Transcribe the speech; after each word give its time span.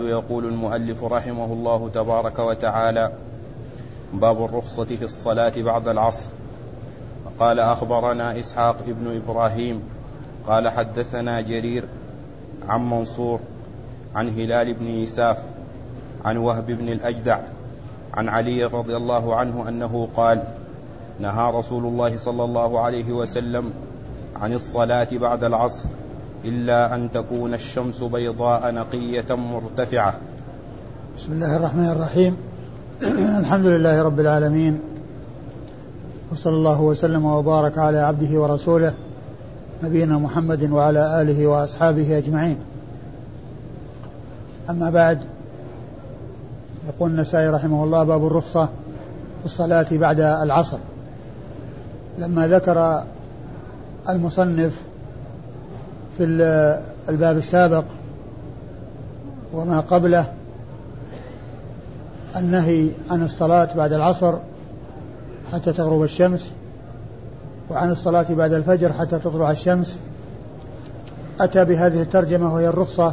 يقول 0.00 0.44
المؤلف 0.44 1.04
رحمه 1.04 1.44
الله 1.44 1.88
تبارك 1.88 2.38
وتعالى 2.38 3.12
باب 4.12 4.44
الرخصة 4.44 4.84
في 4.84 5.04
الصلاة 5.04 5.52
بعد 5.56 5.88
العصر. 5.88 6.28
قال 7.40 7.60
أخبرنا 7.60 8.40
إسحاق 8.40 8.76
بن 8.86 9.16
إبراهيم 9.16 9.82
قال 10.46 10.68
حدثنا 10.68 11.40
جرير 11.40 11.84
عن 12.68 12.90
منصور 12.90 13.40
عن 14.14 14.28
هلال 14.28 14.74
بن 14.74 14.86
يساف 14.86 15.38
عن 16.24 16.36
وهب 16.36 16.66
بن 16.66 16.88
الأجدع 16.88 17.40
عن 18.14 18.28
علي 18.28 18.64
رضي 18.64 18.96
الله 18.96 19.34
عنه 19.34 19.68
أنه 19.68 20.08
قال 20.16 20.42
نهى 21.20 21.52
رسول 21.52 21.84
الله 21.84 22.16
صلى 22.16 22.44
الله 22.44 22.80
عليه 22.80 23.12
وسلم 23.12 23.72
عن 24.36 24.52
الصلاة 24.52 25.08
بعد 25.12 25.44
العصر. 25.44 25.88
إلا 26.46 26.94
أن 26.94 27.12
تكون 27.12 27.54
الشمس 27.54 28.02
بيضاء 28.02 28.72
نقية 28.74 29.34
مرتفعة. 29.34 30.14
بسم 31.18 31.32
الله 31.32 31.56
الرحمن 31.56 31.88
الرحيم. 31.88 32.36
الحمد 33.42 33.66
لله 33.66 34.02
رب 34.02 34.20
العالمين. 34.20 34.80
وصلى 36.32 36.54
الله 36.54 36.80
وسلم 36.80 37.24
وبارك 37.24 37.78
على 37.78 37.98
عبده 37.98 38.40
ورسوله 38.40 38.92
نبينا 39.82 40.18
محمد 40.18 40.70
وعلى 40.70 41.22
آله 41.22 41.46
وأصحابه 41.46 42.18
أجمعين. 42.18 42.56
أما 44.70 44.90
بعد 44.90 45.18
يقول 46.88 47.10
النسائي 47.10 47.48
رحمه 47.48 47.84
الله 47.84 48.04
باب 48.04 48.26
الرخصة 48.26 48.64
في 49.40 49.44
الصلاة 49.44 49.86
بعد 49.92 50.20
العصر. 50.20 50.78
لما 52.18 52.48
ذكر 52.48 53.04
المصنف 54.08 54.85
في 56.18 56.24
الباب 57.08 57.36
السابق 57.36 57.84
وما 59.52 59.80
قبله 59.80 60.32
النهي 62.36 62.90
عن 63.10 63.22
الصلاة 63.22 63.68
بعد 63.76 63.92
العصر 63.92 64.34
حتى 65.52 65.72
تغرب 65.72 66.02
الشمس 66.02 66.52
وعن 67.70 67.90
الصلاة 67.90 68.26
بعد 68.30 68.52
الفجر 68.52 68.92
حتى 68.92 69.18
تطلع 69.18 69.50
الشمس. 69.50 69.98
أتى 71.40 71.64
بهذه 71.64 72.02
الترجمة 72.02 72.54
وهي 72.54 72.68
الرخصة 72.68 73.10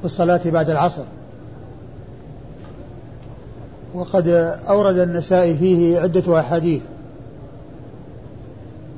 في 0.00 0.04
الصلاة 0.04 0.40
بعد 0.46 0.70
العصر. 0.70 1.04
وقد 3.94 4.28
أورد 4.68 4.98
النسائي 4.98 5.56
فيه 5.56 6.00
عدة 6.00 6.40
أحاديث 6.40 6.82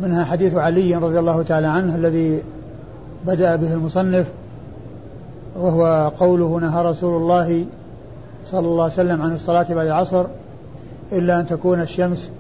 منها 0.00 0.24
حديث 0.24 0.54
علي 0.54 0.94
رضي 0.94 1.18
الله 1.18 1.42
تعالى 1.42 1.66
عنه 1.66 1.94
الذي 1.94 2.42
بدأ 3.26 3.56
به 3.56 3.72
المصنف 3.72 4.26
وهو 5.56 6.12
قوله 6.18 6.58
نهى 6.60 6.84
رسول 6.84 7.22
الله 7.22 7.64
صلى 8.46 8.66
الله 8.66 8.82
عليه 8.82 8.92
وسلم 8.92 9.22
عن 9.22 9.34
الصلاة 9.34 9.66
بعد 9.74 9.86
العصر 9.86 10.26
إلا 11.12 11.40
أن 11.40 11.46
تكون 11.46 11.80
الشمس 11.80 12.30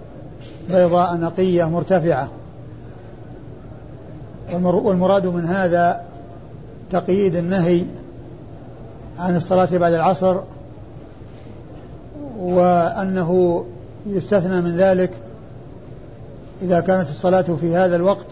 بيضاء 0.70 1.16
نقية 1.16 1.64
مرتفعة. 1.64 2.28
والمراد 4.62 5.26
من 5.26 5.46
هذا 5.46 6.00
تقييد 6.90 7.36
النهي 7.36 7.84
عن 9.18 9.36
الصلاة 9.36 9.68
بعد 9.72 9.92
العصر 9.92 10.40
وأنه 12.38 13.64
يستثنى 14.06 14.60
من 14.60 14.76
ذلك 14.76 15.10
إذا 16.62 16.80
كانت 16.80 17.08
الصلاة 17.08 17.42
في 17.60 17.76
هذا 17.76 17.96
الوقت 17.96 18.26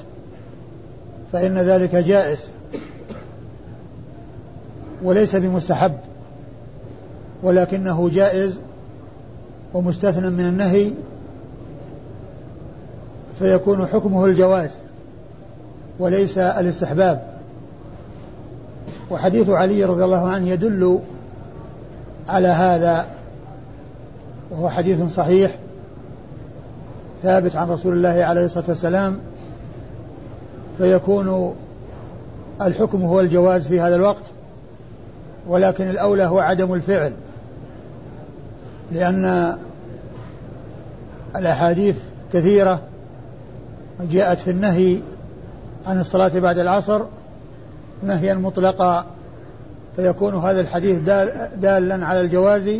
فإن 1.32 1.58
ذلك 1.58 1.94
جائز. 1.94 2.50
وليس 5.02 5.36
بمستحب. 5.36 5.96
ولكنه 7.42 8.08
جائز 8.08 8.58
ومستثنى 9.74 10.30
من 10.30 10.44
النهي 10.44 10.90
فيكون 13.38 13.86
حكمه 13.86 14.24
الجواز 14.24 14.70
وليس 15.98 16.38
الاستحباب. 16.38 17.38
وحديث 19.10 19.50
علي 19.50 19.84
رضي 19.84 20.04
الله 20.04 20.28
عنه 20.28 20.48
يدل 20.48 21.00
على 22.28 22.48
هذا 22.48 23.06
وهو 24.50 24.68
حديث 24.68 25.14
صحيح 25.14 25.58
ثابت 27.22 27.56
عن 27.56 27.68
رسول 27.68 27.92
الله 27.92 28.24
عليه 28.24 28.44
الصلاة 28.44 28.64
والسلام 28.68 29.18
فيكون 30.78 31.56
الحكم 32.62 33.02
هو 33.02 33.20
الجواز 33.20 33.68
في 33.68 33.80
هذا 33.80 33.96
الوقت 33.96 34.24
ولكن 35.46 35.90
الأولى 35.90 36.22
هو 36.22 36.38
عدم 36.38 36.74
الفعل 36.74 37.12
لأن 38.92 39.56
الأحاديث 41.36 41.96
كثيرة 42.32 42.80
جاءت 44.00 44.38
في 44.38 44.50
النهي 44.50 44.98
عن 45.86 46.00
الصلاة 46.00 46.38
بعد 46.38 46.58
العصر 46.58 47.02
نهيا 48.02 48.34
مطلقا 48.34 49.06
فيكون 49.96 50.34
هذا 50.34 50.60
الحديث 50.60 50.98
دال 50.98 51.50
دالا 51.60 52.06
على 52.06 52.20
الجواز 52.20 52.70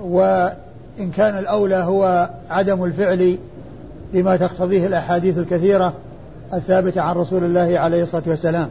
وإن 0.00 1.10
كان 1.14 1.38
الأولى 1.38 1.76
هو 1.76 2.30
عدم 2.50 2.84
الفعل 2.84 3.38
لما 4.14 4.36
تقتضيه 4.36 4.86
الأحاديث 4.86 5.38
الكثيرة. 5.38 5.92
الثابتة 6.54 7.00
عن 7.00 7.16
رسول 7.16 7.44
الله 7.44 7.78
عليه 7.78 8.02
الصلاة 8.02 8.22
والسلام. 8.26 8.68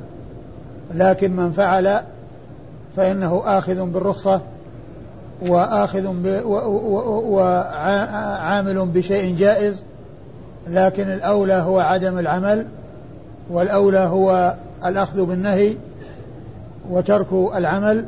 لكن 0.96 1.36
من 1.36 1.52
فعل 1.52 2.00
فإنه 2.97 3.41
آخذ 3.46 3.86
بالرخصة 3.86 4.41
وآخذ 5.47 6.08
وعامل 7.30 8.86
بشيء 8.86 9.36
جائز 9.36 9.84
لكن 10.68 11.03
الأولى 11.03 11.53
هو 11.53 11.80
عدم 11.80 12.19
العمل 12.19 12.68
والأولى 13.50 13.97
هو 13.97 14.53
الأخذ 14.86 15.25
بالنهي 15.25 15.75
وترك 16.90 17.28
العمل. 17.56 18.06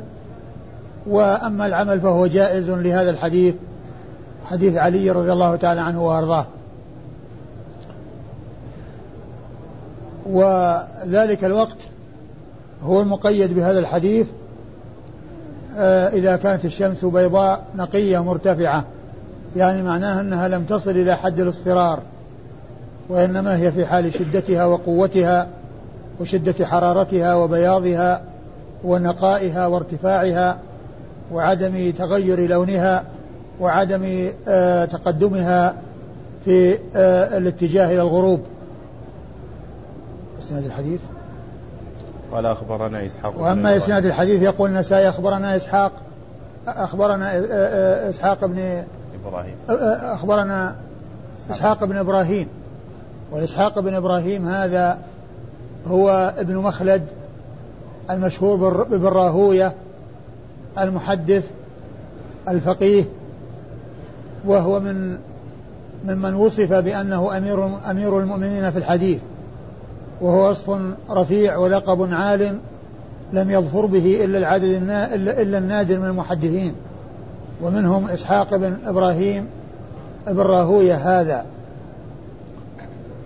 وأما 1.06 1.66
العمل 1.66 2.00
فهو 2.00 2.26
جائز 2.26 2.70
لهذا 2.70 3.10
الحديث 3.10 3.54
حديث 4.44 4.76
علي 4.76 5.10
رضي 5.10 5.32
الله 5.32 5.56
تعالى 5.56 5.80
عنه 5.80 6.06
وأرضاه. 6.06 6.46
وذلك 10.28 11.44
الوقت 11.44 11.76
هو 12.82 13.00
المقيد 13.00 13.54
بهذا 13.54 13.78
الحديث 13.78 14.26
آه، 15.76 16.08
إذا 16.08 16.36
كانت 16.36 16.64
الشمس 16.64 17.04
بيضاء 17.04 17.64
نقية 17.76 18.22
مرتفعة 18.22 18.84
يعني 19.56 19.82
معناها 19.82 20.20
أنها 20.20 20.48
لم 20.48 20.64
تصل 20.64 20.90
إلى 20.90 21.16
حد 21.16 21.40
الاصفرار 21.40 22.00
وإنما 23.08 23.56
هي 23.56 23.72
في 23.72 23.86
حال 23.86 24.14
شدتها 24.14 24.64
وقوتها 24.64 25.46
وشدة 26.20 26.66
حرارتها 26.66 27.34
وبياضها 27.34 28.22
ونقائها 28.84 29.66
وارتفاعها 29.66 30.58
وعدم 31.32 31.92
تغير 31.98 32.48
لونها 32.48 33.04
وعدم 33.60 34.30
آه، 34.48 34.84
تقدمها 34.84 35.76
في 36.44 36.78
آه، 36.96 37.38
الاتجاه 37.38 37.86
إلى 37.86 38.02
الغروب. 38.02 38.40
إسناد 40.48 40.64
الحديث؟ 40.64 41.00
قال 42.32 42.46
أخبرنا 42.46 43.06
إسحاق 43.06 43.40
وأما 43.40 43.76
إسناد 43.76 44.04
الحديث 44.04 44.42
يقول 44.42 44.70
النسائي 44.70 45.08
أخبرنا 45.08 45.56
إسحاق 45.56 45.92
أخبرنا 46.66 47.32
إسحاق 48.10 48.44
بن 48.44 48.84
إبراهيم. 49.24 49.54
أخبرنا 50.12 50.76
إسحاق. 51.50 51.84
بن 51.84 51.96
إبراهيم. 51.96 52.48
وإسحاق 53.32 53.78
بن 53.78 53.94
إبراهيم 53.94 54.48
هذا 54.48 54.98
هو 55.88 56.34
ابن 56.38 56.56
مخلد 56.56 57.02
المشهور 58.10 58.84
بالراهوية 58.84 59.72
المحدث 60.78 61.44
الفقيه 62.48 63.04
وهو 64.44 64.80
من 64.80 65.18
ممن 66.04 66.34
وصف 66.34 66.72
بأنه 66.72 67.36
أمير 67.36 67.68
أمير 67.90 68.18
المؤمنين 68.18 68.70
في 68.70 68.78
الحديث. 68.78 69.18
وهو 70.20 70.50
وصف 70.50 70.78
رفيع 71.10 71.56
ولقب 71.56 72.12
عال 72.12 72.58
لم 73.32 73.50
يظفر 73.50 73.86
به 73.86 74.24
إلا 74.24 74.38
العدد 74.38 74.64
إلا 75.14 75.58
النادر 75.58 75.98
من 75.98 76.06
المحدثين. 76.06 76.72
ومنهم 77.62 78.08
إسحاق 78.08 78.56
بن 78.56 78.76
إبراهيم 78.84 79.46
بن 80.26 80.40
راهوية 80.40 80.94
هذا. 80.94 81.46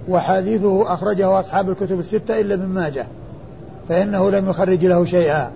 وحديثه 0.08 0.94
أخرجه 0.94 1.40
أصحاب 1.40 1.70
الكتب 1.70 1.98
الستة 1.98 2.40
إلا 2.40 2.54
ابن 2.54 2.66
ماجه 2.66 3.06
فإنه 3.88 4.30
لم 4.30 4.50
يخرج 4.50 4.84
له 4.84 5.04
شيئا. 5.04 5.50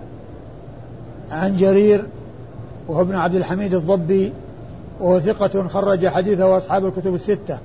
عن 1.31 1.55
جرير 1.55 2.05
وهو 2.87 3.01
ابن 3.01 3.15
عبد 3.15 3.35
الحميد 3.35 3.73
الضبي 3.73 4.33
وهو 4.99 5.19
ثقة 5.19 5.67
خرج 5.67 6.07
حديثه 6.07 6.57
أصحاب 6.57 6.85
الكتب 6.85 7.15
الستة. 7.15 7.57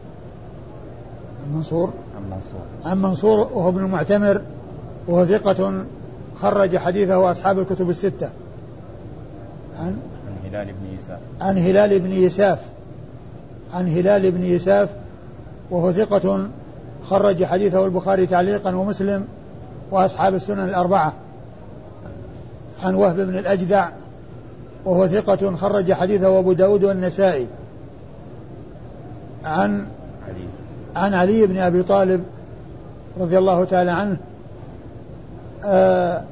المنصور 1.47 1.93
عن 2.23 2.31
منصور 2.31 2.63
عن 2.85 3.03
منصور 3.03 3.39
وهو 3.53 3.69
ابن 3.69 3.85
المعتمر 3.85 4.41
وهو 5.09 5.27
ثقة 5.27 5.85
خرج 6.41 6.77
حديثه 6.77 7.31
أصحاب 7.31 7.59
الكتب 7.59 7.91
الستة. 7.91 8.31
عن؟ 9.79 9.97
عن 10.27 10.51
هلال 10.51 10.67
بن 10.67 10.95
يساف. 10.95 11.19
عن 11.41 11.59
هلال 11.59 12.01
بن 12.01 12.13
يساف. 12.13 12.59
عن 13.73 13.89
هلال 13.89 14.31
بن 14.31 14.45
يساف 14.45 14.89
وهو 15.71 15.93
ثقة 15.93 16.49
خرج 17.05 17.45
حديثه 17.45 17.85
البخاري 17.85 18.27
تعليقا 18.27 18.75
ومسلم 18.75 19.27
وأصحاب 19.91 20.35
السنن 20.35 20.69
الأربعة. 20.69 21.13
عن 22.83 22.95
وهب 22.95 23.17
بن 23.17 23.39
الأجدع 23.39 23.89
وهو 24.85 25.07
ثقة 25.07 25.57
خرج 25.57 25.93
حديثه 25.93 26.39
أبو 26.39 26.53
داود 26.53 26.85
والنسائي. 26.85 27.47
عن 29.45 29.87
عن 30.97 31.15
علي 31.15 31.47
بن 31.47 31.59
أبي 31.59 31.83
طالب 31.83 32.25
رضي 33.21 33.39
الله 33.39 33.65
تعالى 33.65 33.91
عنه 33.91 34.17
آه 35.65 36.23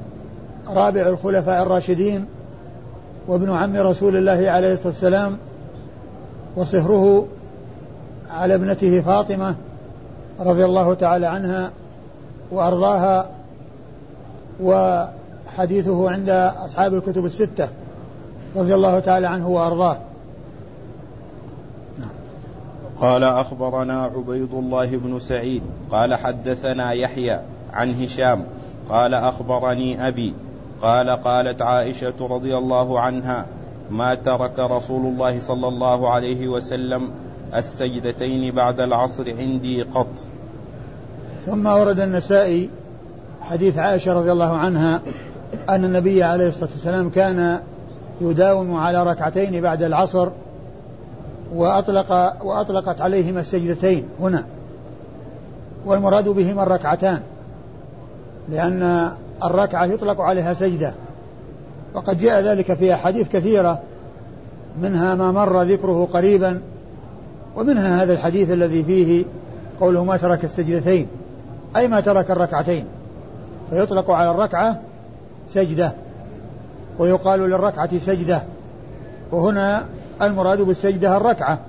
رابع 0.67 1.01
الخلفاء 1.01 1.63
الراشدين 1.63 2.25
وابن 3.27 3.51
عم 3.51 3.75
رسول 3.75 4.15
الله 4.15 4.51
عليه 4.51 4.73
الصلاة 4.73 4.87
والسلام 4.87 5.37
وصهره 6.55 7.27
على 8.29 8.55
ابنته 8.55 9.01
فاطمة 9.01 9.55
رضي 10.39 10.65
الله 10.65 10.93
تعالى 10.93 11.25
عنها 11.27 11.71
وأرضاها 12.51 13.29
وحديثه 14.63 16.09
عند 16.11 16.29
أصحاب 16.65 16.93
الكتب 16.93 17.25
الستة 17.25 17.67
رضي 18.55 18.73
الله 18.73 18.99
تعالى 18.99 19.27
عنه 19.27 19.49
وأرضاه. 19.49 19.97
قال 23.01 23.23
أخبرنا 23.23 24.03
عبيد 24.03 24.53
الله 24.53 24.85
بن 24.85 25.19
سعيد 25.19 25.61
قال 25.91 26.15
حدثنا 26.15 26.91
يحيى 26.91 27.39
عن 27.73 28.03
هشام 28.03 28.43
قال 28.89 29.13
أخبرني 29.13 30.07
أبي 30.07 30.33
قال 30.81 31.09
قالت 31.09 31.61
عائشة 31.61 32.13
رضي 32.21 32.57
الله 32.57 32.99
عنها 32.99 33.45
ما 33.91 34.15
ترك 34.15 34.59
رسول 34.59 35.05
الله 35.05 35.39
صلى 35.39 35.67
الله 35.67 36.09
عليه 36.09 36.47
وسلم 36.47 37.09
السجدتين 37.55 38.55
بعد 38.55 38.79
العصر 38.79 39.23
عندي 39.37 39.83
قط. 39.83 40.07
ثم 41.45 41.65
ورد 41.65 41.99
النسائي 41.99 42.69
حديث 43.41 43.77
عائشة 43.77 44.13
رضي 44.13 44.31
الله 44.31 44.57
عنها 44.57 45.01
أن 45.69 45.85
النبي 45.85 46.23
عليه 46.23 46.47
الصلاة 46.47 46.69
والسلام 46.69 47.09
كان 47.09 47.59
يداوم 48.21 48.75
على 48.75 49.03
ركعتين 49.03 49.61
بعد 49.61 49.83
العصر 49.83 50.29
وأطلق 51.55 52.43
وأطلقت 52.45 53.01
عليهما 53.01 53.39
السجدتين 53.39 54.05
هنا. 54.19 54.43
والمراد 55.85 56.29
بهما 56.29 56.63
الركعتان. 56.63 57.19
لأن 58.49 59.11
الركعة 59.43 59.85
يطلق 59.85 60.21
عليها 60.21 60.53
سجدة. 60.53 60.93
وقد 61.93 62.17
جاء 62.17 62.41
ذلك 62.41 62.73
في 62.73 62.93
أحاديث 62.93 63.27
كثيرة 63.27 63.79
منها 64.81 65.15
ما 65.15 65.31
مر 65.31 65.61
ذكره 65.61 66.07
قريبا 66.13 66.61
ومنها 67.55 68.03
هذا 68.03 68.13
الحديث 68.13 68.51
الذي 68.51 68.83
فيه 68.83 69.25
قوله 69.79 70.03
ما 70.03 70.17
ترك 70.17 70.43
السجدتين. 70.43 71.07
أي 71.75 71.87
ما 71.87 71.99
ترك 71.99 72.31
الركعتين. 72.31 72.85
فيطلق 73.69 74.11
على 74.11 74.31
الركعة 74.31 74.81
سجدة. 75.49 75.93
ويقال 76.99 77.39
للركعة 77.39 77.97
سجدة. 77.97 78.43
وهنا 79.31 79.85
المراد 80.21 80.61
بالسجدة 80.61 81.17
الركعة 81.17 81.59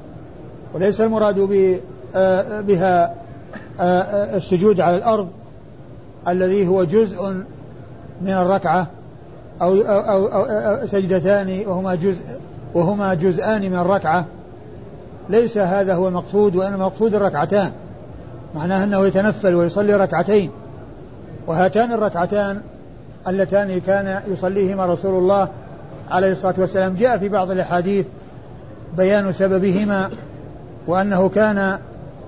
وليس 0.74 1.00
المراد 1.00 1.38
آه، 2.14 2.60
بها 2.60 3.14
آه، 3.80 3.82
آه، 3.82 4.36
السجود 4.36 4.80
على 4.80 4.96
الأرض 4.96 5.28
الذي 6.28 6.68
هو 6.68 6.84
جزء 6.84 7.32
من 8.22 8.32
الركعة 8.32 8.86
أو, 9.62 9.74
أو, 9.74 10.26
أو 10.26 10.86
سجدتان 10.86 11.62
وهما 11.66 11.94
جزء 11.94 12.20
وهما 12.74 13.14
جزءان 13.14 13.70
من 13.70 13.78
الركعة. 13.78 14.24
ليس 15.28 15.58
هذا 15.58 15.94
هو 15.94 16.08
المقصود 16.08 16.56
وإنما 16.56 16.76
المقصود 16.76 17.14
الركعتان. 17.14 17.70
معناه 18.54 18.84
أنه 18.84 19.06
يتنفل 19.06 19.54
ويصلي 19.54 19.94
ركعتين. 19.94 20.50
وهاتان 21.46 21.92
الركعتان 21.92 22.60
اللتان 23.28 23.80
كان 23.80 24.22
يصليهما 24.28 24.86
رسول 24.86 25.18
الله 25.18 25.48
عليه 26.10 26.32
الصلاة 26.32 26.54
والسلام. 26.58 26.94
جاء 26.94 27.18
في 27.18 27.28
بعض 27.28 27.50
الأحاديث 27.50 28.06
بيان 28.96 29.32
سببهما 29.32 30.10
وأنه 30.86 31.28
كان 31.28 31.78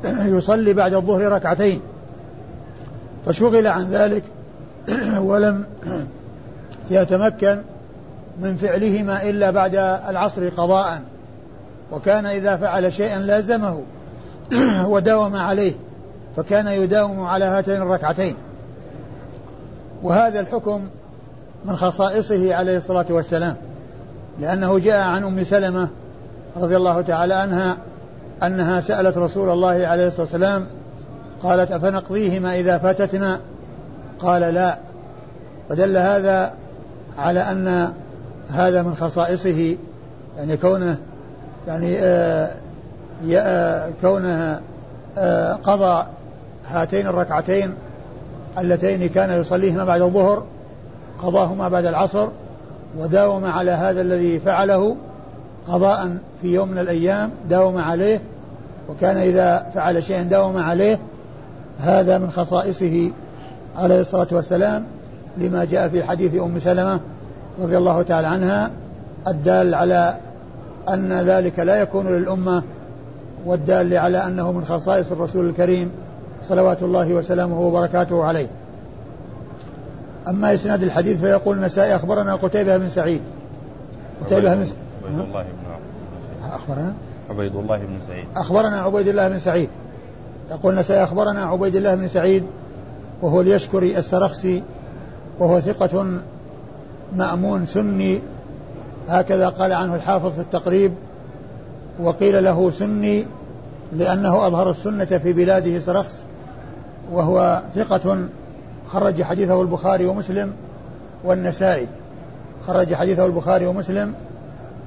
يصلي 0.04 0.72
بعد 0.72 0.94
الظهر 0.94 1.22
ركعتين 1.22 1.80
فشغل 3.26 3.66
عن 3.66 3.90
ذلك 3.90 4.22
ولم 5.18 5.64
يتمكن 6.90 7.58
من 8.40 8.56
فعلهما 8.56 9.30
إلا 9.30 9.50
بعد 9.50 9.74
العصر 10.08 10.48
قضاء 10.48 11.02
وكان 11.92 12.26
إذا 12.26 12.56
فعل 12.56 12.92
شيئا 12.92 13.18
لازمه 13.18 13.82
وداوم 14.84 15.36
عليه 15.36 15.72
فكان 16.36 16.66
يداوم 16.66 17.20
على 17.26 17.44
هاتين 17.44 17.82
الركعتين. 17.82 18.34
وهذا 20.02 20.40
الحكم 20.40 20.80
من 21.64 21.76
خصائصه 21.76 22.54
عليه 22.54 22.76
الصلاة 22.76 23.06
والسلام 23.10 23.56
لأنه 24.40 24.78
جاء 24.78 25.00
عن 25.00 25.24
أم 25.24 25.44
سلمة 25.44 25.88
رضي 26.56 26.76
الله 26.76 27.00
تعالى 27.00 27.34
عنها 27.34 27.76
أنها 28.42 28.80
سألت 28.80 29.18
رسول 29.18 29.48
الله 29.48 29.86
عليه 29.86 30.06
الصلاة 30.06 30.22
والسلام 30.22 30.66
قالت 31.42 31.72
أفنقضيهما 31.72 32.54
إذا 32.54 32.78
فاتتنا؟ 32.78 33.40
قال 34.18 34.42
لا. 34.54 34.78
فدل 35.68 35.96
هذا 35.96 36.52
على 37.18 37.40
أن 37.40 37.92
هذا 38.50 38.82
من 38.82 38.94
خصائصه 38.94 39.76
يعني 40.38 40.56
كونه 40.56 40.96
يعني 41.66 41.98
آه, 41.98 42.50
آه، 43.34 43.90
كونه 44.00 44.60
آه 45.18 45.52
قضى 45.52 46.06
هاتين 46.68 47.06
الركعتين 47.06 47.74
اللتين 48.58 49.08
كان 49.08 49.40
يصليهما 49.40 49.84
بعد 49.84 50.00
الظهر 50.00 50.42
قضاهما 51.22 51.68
بعد 51.68 51.86
العصر 51.86 52.28
وداوم 52.98 53.44
على 53.44 53.70
هذا 53.70 54.00
الذي 54.00 54.40
فعله 54.40 54.96
قضاء 55.68 56.16
في 56.42 56.54
يوم 56.54 56.68
من 56.68 56.78
الأيام 56.78 57.30
داوم 57.50 57.78
عليه 57.78 58.20
وكان 58.88 59.16
إذا 59.16 59.66
فعل 59.74 60.02
شيئا 60.02 60.22
داوم 60.22 60.56
عليه 60.56 60.98
هذا 61.80 62.18
من 62.18 62.30
خصائصه 62.30 63.10
عليه 63.76 64.00
الصلاة 64.00 64.26
والسلام 64.32 64.84
لما 65.38 65.64
جاء 65.64 65.88
في 65.88 66.04
حديث 66.04 66.40
أم 66.40 66.58
سلمة 66.58 67.00
رضي 67.60 67.78
الله 67.78 68.02
تعالى 68.02 68.26
عنها 68.26 68.70
الدال 69.28 69.74
على 69.74 70.16
أن 70.88 71.12
ذلك 71.12 71.58
لا 71.58 71.82
يكون 71.82 72.06
للأمة 72.06 72.62
والدال 73.46 73.96
على 73.96 74.26
أنه 74.26 74.52
من 74.52 74.64
خصائص 74.64 75.12
الرسول 75.12 75.48
الكريم 75.48 75.90
صلوات 76.48 76.82
الله 76.82 77.14
وسلامه 77.14 77.60
وبركاته 77.60 78.24
عليه. 78.24 78.46
أما 80.28 80.54
إسناد 80.54 80.82
الحديث 80.82 81.20
فيقول 81.20 81.56
النسائي 81.56 81.96
أخبرنا 81.96 82.34
قتيبة 82.34 82.76
بن 82.76 82.88
سعيد. 82.88 83.20
قتيبة 84.26 84.54
بن 84.54 84.66
عبيد 85.14 85.26
الله 85.26 85.42
بن 85.42 86.50
أخبرنا؟ 86.52 86.94
عبيد 87.30 87.56
الله 87.56 87.78
بن 87.78 87.98
سعيد. 88.08 88.24
أخبرنا 88.36 88.80
عبيد 88.80 89.08
الله 89.08 89.28
بن 89.28 89.38
سعيد. 89.38 89.68
يقول 90.50 90.72
النسائي 90.72 91.02
أخبرنا 91.02 91.44
عبيد 91.44 91.76
الله 91.76 91.94
بن 91.94 92.08
سعيد 92.08 92.44
وهو 93.22 93.40
اليشكري 93.40 93.98
السرخسي 93.98 94.62
وهو 95.38 95.60
ثقة 95.60 96.20
مأمون 97.16 97.66
سني. 97.66 98.20
هكذا 99.08 99.48
قال 99.48 99.72
عنه 99.72 99.94
الحافظ 99.94 100.32
في 100.32 100.40
التقريب 100.40 100.92
وقيل 102.00 102.44
له 102.44 102.70
سني 102.70 103.26
لأنه 103.92 104.46
أظهر 104.46 104.70
السنة 104.70 105.04
في 105.04 105.32
بلاده 105.32 105.80
سرخس 105.80 106.22
وهو 107.12 107.62
ثقة 107.74 108.18
خرج 108.88 109.22
حديثه 109.22 109.62
البخاري 109.62 110.06
ومسلم 110.06 110.52
والنسائي. 111.24 111.86
خرج 112.66 112.94
حديثه 112.94 113.26
البخاري 113.26 113.66
ومسلم 113.66 114.14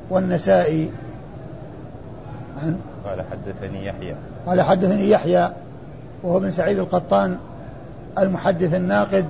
والنسائي 0.10 0.92
عن 2.64 2.80
قال 3.06 3.22
حدثني 3.32 3.86
يحيى. 3.86 4.16
قال 4.48 4.62
حدثني 4.62 5.10
يحيى 5.10 5.52
وهو 6.24 6.40
بن 6.40 6.52
سعيد 6.52 6.80
القطان 6.80 7.38
المحدث 8.18 8.74
الناقد 8.74 9.26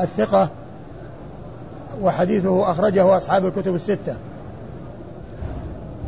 الثقة 0.00 0.48
وحديثه 2.02 2.70
أخرجه 2.70 3.16
أصحاب 3.16 3.46
الكتب 3.46 3.74
الستة. 3.74 4.14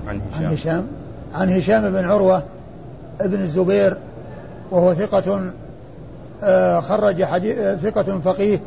عن 0.08 0.20
هشام 0.32 0.46
عن 0.46 0.52
هشام. 0.52 0.86
عن 1.34 1.50
هشام 1.50 1.90
بن 1.90 2.04
عروة 2.04 2.42
ابن 3.20 3.40
الزبير 3.40 3.96
وهو 4.70 4.94
ثقة 4.94 5.50
آه، 6.42 6.80
خرج 6.80 7.24
حديث 7.24 7.56
ثقة 7.58 8.20
فقيه 8.20 8.60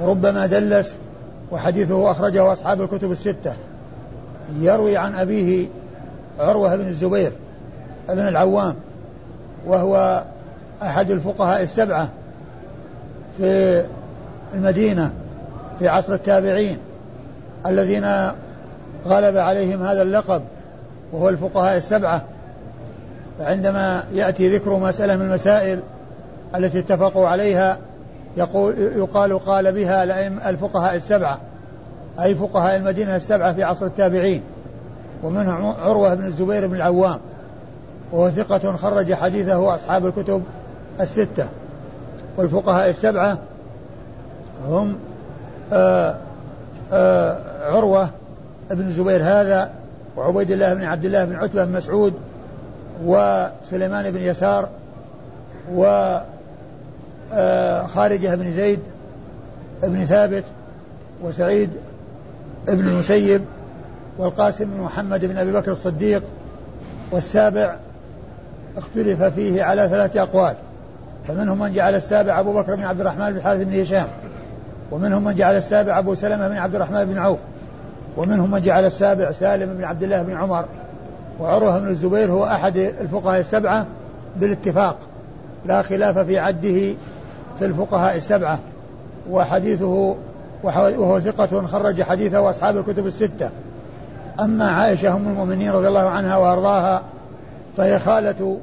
ربما 0.00 0.46
دلس 0.46 0.94
وحديثه 1.50 2.10
أخرجه 2.10 2.52
أصحاب 2.52 2.80
الكتب 2.82 3.12
الستة. 3.12 3.52
يروي 4.60 4.96
عن 4.96 5.14
أبيه 5.14 5.66
عروة 6.38 6.76
بن 6.76 6.86
الزبير 6.86 7.32
بن 8.08 8.28
العوام 8.28 8.74
وهو 9.66 10.24
أحد 10.82 11.10
الفقهاء 11.10 11.62
السبعة 11.62 12.08
في 13.38 13.82
المدينة 14.54 15.12
في 15.78 15.88
عصر 15.88 16.14
التابعين 16.14 16.78
الذين 17.66 18.04
غلب 19.06 19.36
عليهم 19.36 19.82
هذا 19.82 20.02
اللقب 20.02 20.42
وهو 21.12 21.28
الفقهاء 21.28 21.76
السبعة. 21.76 22.22
فعندما 23.38 24.04
يأتي 24.12 24.56
ذكر 24.56 24.78
مسألة 24.78 25.16
من 25.16 25.22
المسائل 25.22 25.80
التي 26.54 26.78
اتفقوا 26.78 27.28
عليها 27.28 27.78
يقول 28.36 28.74
يقال 28.78 29.38
قال 29.38 29.72
بها 29.72 30.04
الفقهاء 30.50 30.96
السبعة. 30.96 31.40
أي 32.20 32.34
فقهاء 32.34 32.76
المدينة 32.76 33.16
السبعة 33.16 33.52
في 33.52 33.62
عصر 33.62 33.86
التابعين 33.86 34.42
ومنهم 35.22 35.74
عروة 35.80 36.14
بن 36.14 36.24
الزبير 36.24 36.66
بن 36.66 36.74
العوام 36.74 37.20
وهو 38.12 38.30
ثقة 38.30 38.76
خرج 38.76 39.14
حديثه 39.14 39.74
أصحاب 39.74 40.06
الكتب 40.06 40.42
الستة. 41.00 41.48
والفقهاء 42.36 42.90
السبعة 42.90 43.38
هم 44.68 44.96
آآ 45.72 46.10
آه، 46.10 46.16
آآ 46.92 47.32
آه، 47.32 47.76
عروة 47.76 48.10
بن 48.70 48.86
الزبير 48.86 49.22
هذا 49.22 49.70
وعبيد 50.16 50.50
الله 50.50 50.74
بن 50.74 50.84
عبد 50.84 51.04
الله 51.04 51.24
بن 51.24 51.36
عتبة 51.36 51.64
بن 51.64 51.72
مسعود 51.72 52.14
وسليمان 53.04 54.10
بن 54.10 54.20
يسار 54.20 54.68
و 55.74 55.84
آه، 57.32 57.86
خارجة 57.86 58.34
بن 58.34 58.52
زيد 58.52 58.80
بن 59.82 60.04
ثابت 60.04 60.44
وسعيد 61.22 61.70
بن 62.66 62.88
المسيب 62.88 63.42
والقاسم 64.18 64.64
بن 64.64 64.80
محمد 64.80 65.24
بن 65.24 65.36
أبي 65.36 65.52
بكر 65.52 65.72
الصديق 65.72 66.22
والسابع 67.10 67.76
اختلف 68.76 69.22
فيه 69.22 69.62
على 69.62 69.88
ثلاثة 69.88 70.22
أقوال. 70.22 70.54
فمنهم 71.28 71.58
من 71.58 71.72
جعل 71.72 71.94
السابع 71.94 72.40
أبو 72.40 72.52
بكر 72.52 72.74
بن 72.74 72.84
عبد 72.84 73.00
الرحمن 73.00 73.32
بن 73.32 73.42
حارث 73.42 73.60
بن 73.60 73.80
هشام 73.80 74.06
ومنهم 74.90 75.24
من 75.24 75.34
جعل 75.34 75.56
السابع 75.56 75.98
أبو 75.98 76.14
سلمة 76.14 76.48
بن 76.48 76.56
عبد 76.56 76.74
الرحمن 76.74 77.04
بن 77.04 77.18
عوف 77.18 77.38
ومنهم 78.16 78.50
من 78.50 78.60
جعل 78.60 78.84
السابع 78.84 79.32
سالم 79.32 79.74
بن 79.74 79.84
عبد 79.84 80.02
الله 80.02 80.22
بن 80.22 80.36
عمر 80.36 80.64
وعروة 81.40 81.78
بن 81.78 81.88
الزبير 81.88 82.32
هو 82.32 82.44
أحد 82.44 82.76
الفقهاء 82.76 83.40
السبعة 83.40 83.86
بالاتفاق. 84.36 84.96
لا 85.66 85.82
خلاف 85.82 86.18
في 86.18 86.38
عده 86.38 86.94
في 87.58 87.62
الفقهاء 87.66 88.16
السبعة 88.16 88.58
وحديثه 89.30 90.16
وهو 90.62 91.20
ثقة 91.20 91.66
خرج 91.66 92.02
حديثه 92.02 92.50
أصحاب 92.50 92.76
الكتب 92.76 93.06
الستة. 93.06 93.50
أما 94.40 94.70
عائشة 94.70 95.16
أم 95.16 95.28
المؤمنين 95.28 95.70
رضي 95.70 95.88
الله 95.88 96.08
عنها 96.08 96.36
وأرضاها 96.36 97.02
فهي 97.76 97.98
خالة 97.98 98.58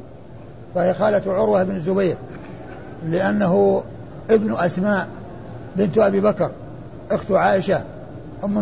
فهي 0.75 0.93
خالة 0.93 1.21
عروة 1.33 1.63
بن 1.63 1.75
الزبير 1.75 2.15
لأنه 3.09 3.83
ابن 4.29 4.55
أسماء 4.57 5.07
بنت 5.75 5.97
أبي 5.97 6.21
بكر 6.21 6.51
أخت 7.11 7.31
عائشة 7.31 7.81
أم 8.43 8.57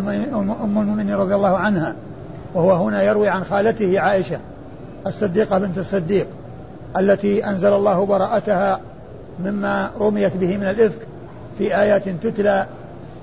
المؤمنين 0.80 1.16
رضي 1.16 1.36
الله 1.36 1.58
عنها 1.58 1.96
وهو 2.54 2.72
هنا 2.72 3.04
يروي 3.04 3.30
عن 3.30 3.44
خالته 3.44 4.00
عائشة 4.00 4.40
الصديقة 5.08 5.60
بنت 5.60 5.78
الصديق 5.78 6.28
التي 6.98 7.46
أنزل 7.46 7.74
الله 7.74 8.06
براءتها 8.06 8.80
مما 9.40 9.92
رميت 10.00 10.38
به 10.38 10.58
من 10.58 10.64
الإفك 10.64 11.00
في 11.58 11.78
آيات 11.78 12.10
تتلى 12.10 12.66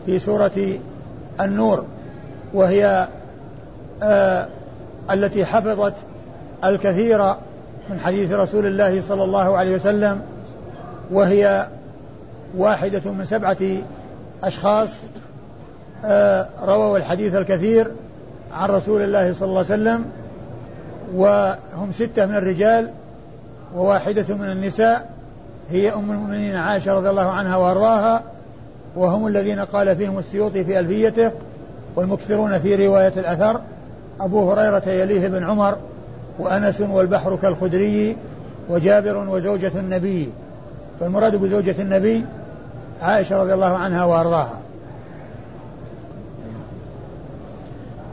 في 0.07 0.19
سورة 0.19 0.79
النور 1.41 1.85
وهي 2.55 3.09
آه 4.03 4.49
التي 5.11 5.45
حفظت 5.45 5.95
الكثير 6.65 7.35
من 7.91 8.01
حديث 8.01 8.33
رسول 8.33 8.67
الله 8.67 9.01
صلى 9.01 9.25
الله 9.25 9.57
عليه 9.57 9.75
وسلم 9.75 10.21
وهي 11.11 11.67
واحدة 12.57 13.11
من 13.11 13.25
سبعة 13.25 13.57
أشخاص 14.45 14.91
آه 16.05 16.47
رووا 16.65 16.99
الحديث 16.99 17.35
الكثير 17.35 17.91
عن 18.53 18.69
رسول 18.69 19.03
الله 19.03 19.33
صلى 19.33 19.49
الله 19.49 19.59
عليه 19.59 19.75
وسلم 19.83 20.05
وهم 21.15 21.93
ستة 21.93 22.27
من 22.27 22.37
الرجال 22.37 22.91
وواحدة 23.77 24.35
من 24.35 24.51
النساء 24.51 25.11
هي 25.71 25.95
أم 25.95 26.11
المؤمنين 26.11 26.57
عائشة 26.57 26.95
رضي 26.95 27.11
الله 27.11 27.31
عنها 27.31 27.57
وأرضاها 27.57 28.23
وهم 28.97 29.27
الذين 29.27 29.61
قال 29.61 29.97
فيهم 29.97 30.19
السيوطي 30.19 30.65
في 30.65 30.81
ألفيته 30.81 31.33
والمكثرون 31.97 32.59
في 32.59 32.87
رواية 32.87 33.13
الأثر 33.17 33.61
أبو 34.21 34.53
هريرة 34.53 34.89
يليه 34.89 35.29
بن 35.29 35.45
عمر 35.45 35.77
وأنس 36.39 36.81
والبحر 36.81 37.37
كالخدري 37.37 38.17
وجابر 38.69 39.17
وزوجة 39.17 39.73
النبي. 39.77 40.29
فالمراد 41.01 41.37
بزوجة 41.37 41.83
النبي 41.83 42.25
عائشة 43.01 43.43
رضي 43.43 43.55
الله 43.55 43.77
عنها 43.77 44.05
وأرضاها. 44.05 44.61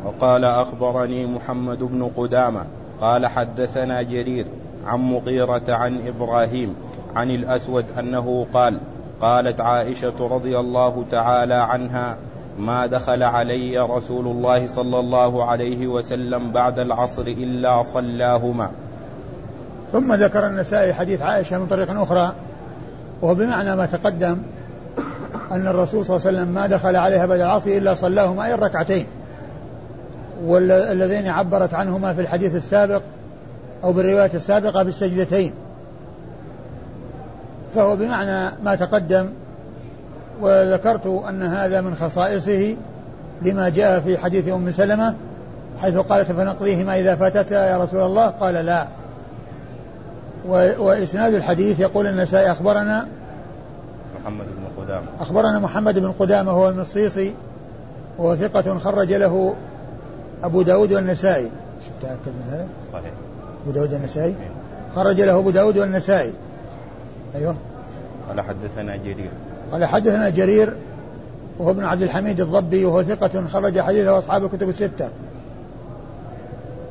وقال 0.06 0.46
أخبرني 0.46 1.26
محمد 1.26 1.80
بن 1.80 2.10
قدامة 2.18 2.66
قال 3.02 3.28
حدثنا 3.28 4.02
جرير 4.02 4.46
عن 4.86 5.00
مغيرة 5.00 5.64
عن 5.70 6.08
إبراهيم 6.08 6.76
عن 7.16 7.32
الأسود 7.32 7.86
أنه 8.00 8.46
قال 8.54 8.78
قالت 9.22 9.62
عائشة 9.62 10.28
رضي 10.28 10.60
الله 10.60 11.06
تعالى 11.12 11.54
عنها 11.54 12.18
ما 12.60 12.86
دخل 12.86 13.24
علي 13.24 13.80
رسول 13.80 14.28
الله 14.28 14.68
صلى 14.68 15.00
الله 15.00 15.46
عليه 15.46 15.88
وسلم 15.88 16.52
بعد 16.52 16.80
العصر 16.80 17.22
إلا 17.22 17.84
صلاهما. 17.84 18.70
ثم 19.92 20.14
ذكر 20.14 20.48
النسائي 20.48 20.94
حديث 20.94 21.22
عائشة 21.22 21.58
من 21.58 21.68
طريق 21.68 22.02
أخرى 22.02 22.34
وهو 23.22 23.36
بمعنى 23.36 23.76
ما 23.76 23.86
تقدم 23.86 24.38
أن 25.52 25.68
الرسول 25.68 26.06
صلى 26.06 26.16
الله 26.16 26.28
عليه 26.28 26.38
وسلم 26.38 26.54
ما 26.54 26.68
دخل 26.68 26.96
عليها 26.96 27.26
بعد 27.26 27.40
العصر 27.40 27.70
إلا 27.70 27.96
صلاهما 27.96 28.46
أي 28.46 28.54
الركعتين 28.54 29.06
والذين 30.46 31.28
عبرت 31.28 31.74
عنهما 31.74 32.14
في 32.14 32.22
الحديث 32.22 32.56
السابق 32.56 33.02
أو 33.84 33.94
بالرواية 33.94 34.32
السابقة 34.34 34.84
بالسجدتين. 34.84 35.54
فهو 37.76 37.96
بمعنى 37.96 38.56
ما 38.64 38.76
تقدم 38.76 39.30
وذكرت 40.42 41.24
أن 41.30 41.44
هذا 41.44 41.82
من 41.82 41.96
خصائصه 41.96 42.76
لما 43.42 43.70
جاء 43.70 44.00
في 44.00 44.18
حديث 44.18 44.48
أم 44.48 44.72
سلمة 44.72 45.14
حيث 45.82 45.98
قالت 45.98 46.32
فنقضيهما 46.32 47.00
إذا 47.00 47.16
فاتتا 47.16 47.70
يا 47.70 47.78
رسول 47.78 48.02
الله؟ 48.02 48.28
قال 48.28 48.54
لا. 48.54 48.88
وإسناد 50.80 51.34
الحديث 51.34 51.80
يقول 51.80 52.08
النسائي 52.08 52.52
أخبرنا 52.52 53.08
محمد 54.22 54.46
بن 54.46 54.84
قدامة. 54.84 55.06
أخبرنا 55.20 55.60
محمد 55.60 56.00
بن 56.00 56.12
قدامة 56.12 56.52
هو 56.52 56.70
المصيصي 56.70 57.34
وهو 58.18 58.36
ثقة 58.36 58.78
خرج 58.78 59.14
له 59.14 59.56
أبو 60.44 60.62
داود 60.62 60.94
والنسائي. 60.94 61.52
شفت 61.86 62.02
تأكد 62.02 62.28
من 62.28 62.50
هذا 62.52 62.68
صحيح. 62.94 63.12
أبو 63.64 63.72
داود 63.72 63.94
والنسائي؟ 63.94 64.30
إيه. 64.30 64.52
خرج 64.96 65.22
له 65.22 65.40
أبو 65.40 65.50
داود 65.50 65.78
والنسائي. 65.78 66.34
أيوه. 67.36 67.56
قال 68.30 68.42
حدثنا 68.42 68.96
جرير. 68.96 69.30
قال 69.72 69.86
حدثنا 69.86 70.30
جرير 70.30 70.74
وهو 71.60 71.72
ابن 71.72 71.84
عبد 71.84 72.02
الحميد 72.02 72.42
الضبي 72.42 72.86
وهو 72.86 73.04
ثقة 73.04 73.48
خرج 73.48 73.80
حديثه 73.80 74.18
أصحاب 74.18 74.46
الكتب 74.46 74.70
الستة. 74.70 75.10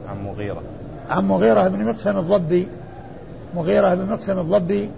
عن 0.09 0.25
مغيرة. 0.25 0.63
عن 1.11 1.29
مغيرة 1.29 1.69
بن 1.69 1.85
مقسم 1.85 2.19
الضبي 2.19 2.69
مغيرة 3.55 3.95
بن 3.95 4.13
مقسم 4.13 4.39
الضبي 4.39 4.91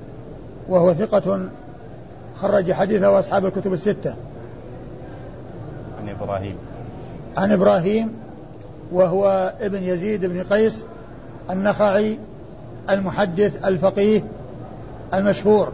وهو 0.68 0.94
ثقة 0.94 1.48
خرج 2.36 2.72
حديثه 2.72 3.18
أصحاب 3.18 3.46
الكتب 3.46 3.72
الستة. 3.72 4.14
عن 6.00 6.08
إبراهيم. 6.08 6.56
عن 7.36 7.52
إبراهيم 7.52 8.12
وهو 8.92 9.54
ابن 9.60 9.82
يزيد 9.82 10.26
بن 10.26 10.42
قيس 10.42 10.84
النخعي 11.50 12.18
المحدث 12.90 13.64
الفقيه 13.64 14.22
المشهور 15.14 15.72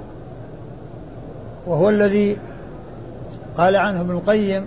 وهو 1.67 1.89
الذي 1.89 2.39
قال 3.57 3.77
عنه 3.77 4.01
ابن 4.01 4.11
القيم 4.11 4.67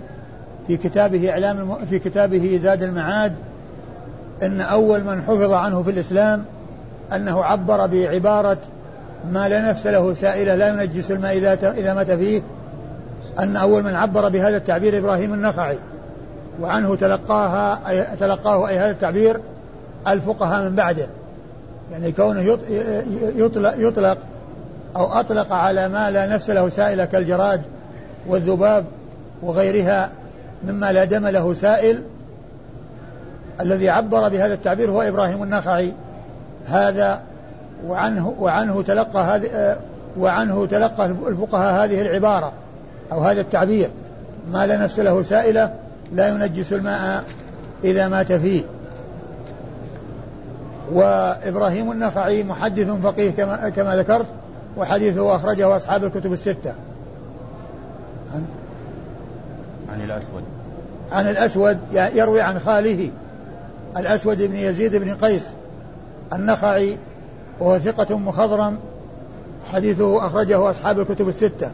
في 0.66 0.76
كتابه 0.76 1.30
إعلام 1.30 1.74
في 1.90 1.98
كتابه 1.98 2.60
زاد 2.62 2.82
المعاد 2.82 3.32
إن 4.42 4.60
أول 4.60 5.04
من 5.04 5.22
حفظ 5.22 5.52
عنه 5.52 5.82
في 5.82 5.90
الإسلام 5.90 6.44
أنه 7.12 7.44
عبر 7.44 7.86
بعبارة 7.86 8.58
ما 9.32 9.48
لا 9.48 9.70
نفس 9.70 9.86
له 9.86 10.14
سائلة 10.14 10.54
لا 10.54 10.68
ينجس 10.68 11.10
الماء 11.10 11.38
إذا 11.38 11.52
إذا 11.70 11.94
مات 11.94 12.10
فيه 12.10 12.42
أن 13.38 13.56
أول 13.56 13.82
من 13.82 13.94
عبر 13.94 14.28
بهذا 14.28 14.56
التعبير 14.56 14.98
إبراهيم 14.98 15.34
النخعي 15.34 15.78
وعنه 16.60 16.96
تلقاها 16.96 17.80
أي 17.88 18.06
تلقاه 18.20 18.68
أي 18.68 18.78
هذا 18.78 18.90
التعبير 18.90 19.40
الفقهاء 20.08 20.68
من 20.68 20.74
بعده. 20.74 21.06
يعني 21.92 22.12
كونه 22.12 22.58
يطلق, 23.36 23.74
يطلق 23.78 24.18
أو 24.96 25.12
أطلق 25.12 25.52
على 25.52 25.88
ما 25.88 26.10
لا 26.10 26.26
نفس 26.26 26.50
له 26.50 26.68
سائل 26.68 27.04
كالجراد 27.04 27.62
والذباب 28.26 28.84
وغيرها 29.42 30.10
مما 30.66 30.92
لا 30.92 31.04
دم 31.04 31.26
له 31.26 31.54
سائل 31.54 32.02
الذي 33.60 33.88
عبر 33.88 34.28
بهذا 34.28 34.54
التعبير 34.54 34.90
هو 34.90 35.02
إبراهيم 35.02 35.42
النخعي. 35.42 35.92
هذا 36.66 37.20
وعنه 37.86 38.34
وعنه 38.38 38.82
تلقى 38.82 39.20
هذه 39.20 39.76
وعنه 40.18 40.66
تلقى 40.66 41.06
الفقهاء 41.06 41.84
هذه 41.84 42.02
العبارة 42.02 42.52
أو 43.12 43.20
هذا 43.20 43.40
التعبير. 43.40 43.90
ما 44.52 44.66
لا 44.66 44.76
نفس 44.76 44.98
له 44.98 45.22
سائلة 45.22 45.74
لا 46.12 46.28
ينجس 46.28 46.72
الماء 46.72 47.24
إذا 47.84 48.08
مات 48.08 48.32
فيه. 48.32 48.62
وإبراهيم 50.92 51.92
النخعي 51.92 52.44
محدث 52.44 52.90
فقيه 52.90 53.30
كما, 53.30 53.68
كما 53.68 53.96
ذكرت. 53.96 54.26
وحديثه 54.76 55.36
أخرجه 55.36 55.76
أصحاب 55.76 56.04
الكتب 56.04 56.32
الستة. 56.32 56.74
عن, 58.34 58.44
عن 59.92 60.00
الأسود. 60.00 60.42
عن 61.12 61.28
الأسود 61.28 61.78
يروي 61.92 62.40
عن 62.40 62.58
خاله 62.58 63.10
الأسود 63.96 64.42
بن 64.42 64.56
يزيد 64.56 64.96
بن 64.96 65.14
قيس 65.14 65.52
النخعي 66.32 66.98
وهو 67.60 67.78
ثقة 67.78 68.18
مخضرم 68.18 68.78
حديثه 69.72 70.26
أخرجه 70.26 70.70
أصحاب 70.70 71.00
الكتب 71.00 71.28
الستة. 71.28 71.70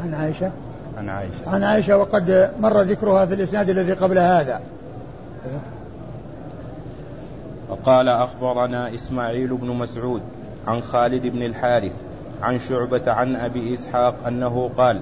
عن 0.00 0.14
عائشة. 0.14 0.50
عن 0.98 1.08
عائشة. 1.08 1.32
عن 1.46 1.62
عائشة 1.62 1.96
وقد 1.96 2.50
مر 2.60 2.80
ذكرها 2.80 3.26
في 3.26 3.34
الإسناد 3.34 3.70
الذي 3.70 3.92
قبل 3.92 4.18
هذا. 4.18 4.60
وقال 7.68 8.08
أخبرنا 8.08 8.94
إسماعيل 8.94 9.56
بن 9.56 9.66
مسعود. 9.66 10.22
عن 10.66 10.82
خالد 10.82 11.26
بن 11.26 11.42
الحارث 11.42 11.92
عن 12.42 12.58
شعبة 12.58 13.12
عن 13.12 13.36
أبي 13.36 13.74
إسحاق 13.74 14.14
أنه 14.26 14.70
قال 14.78 15.00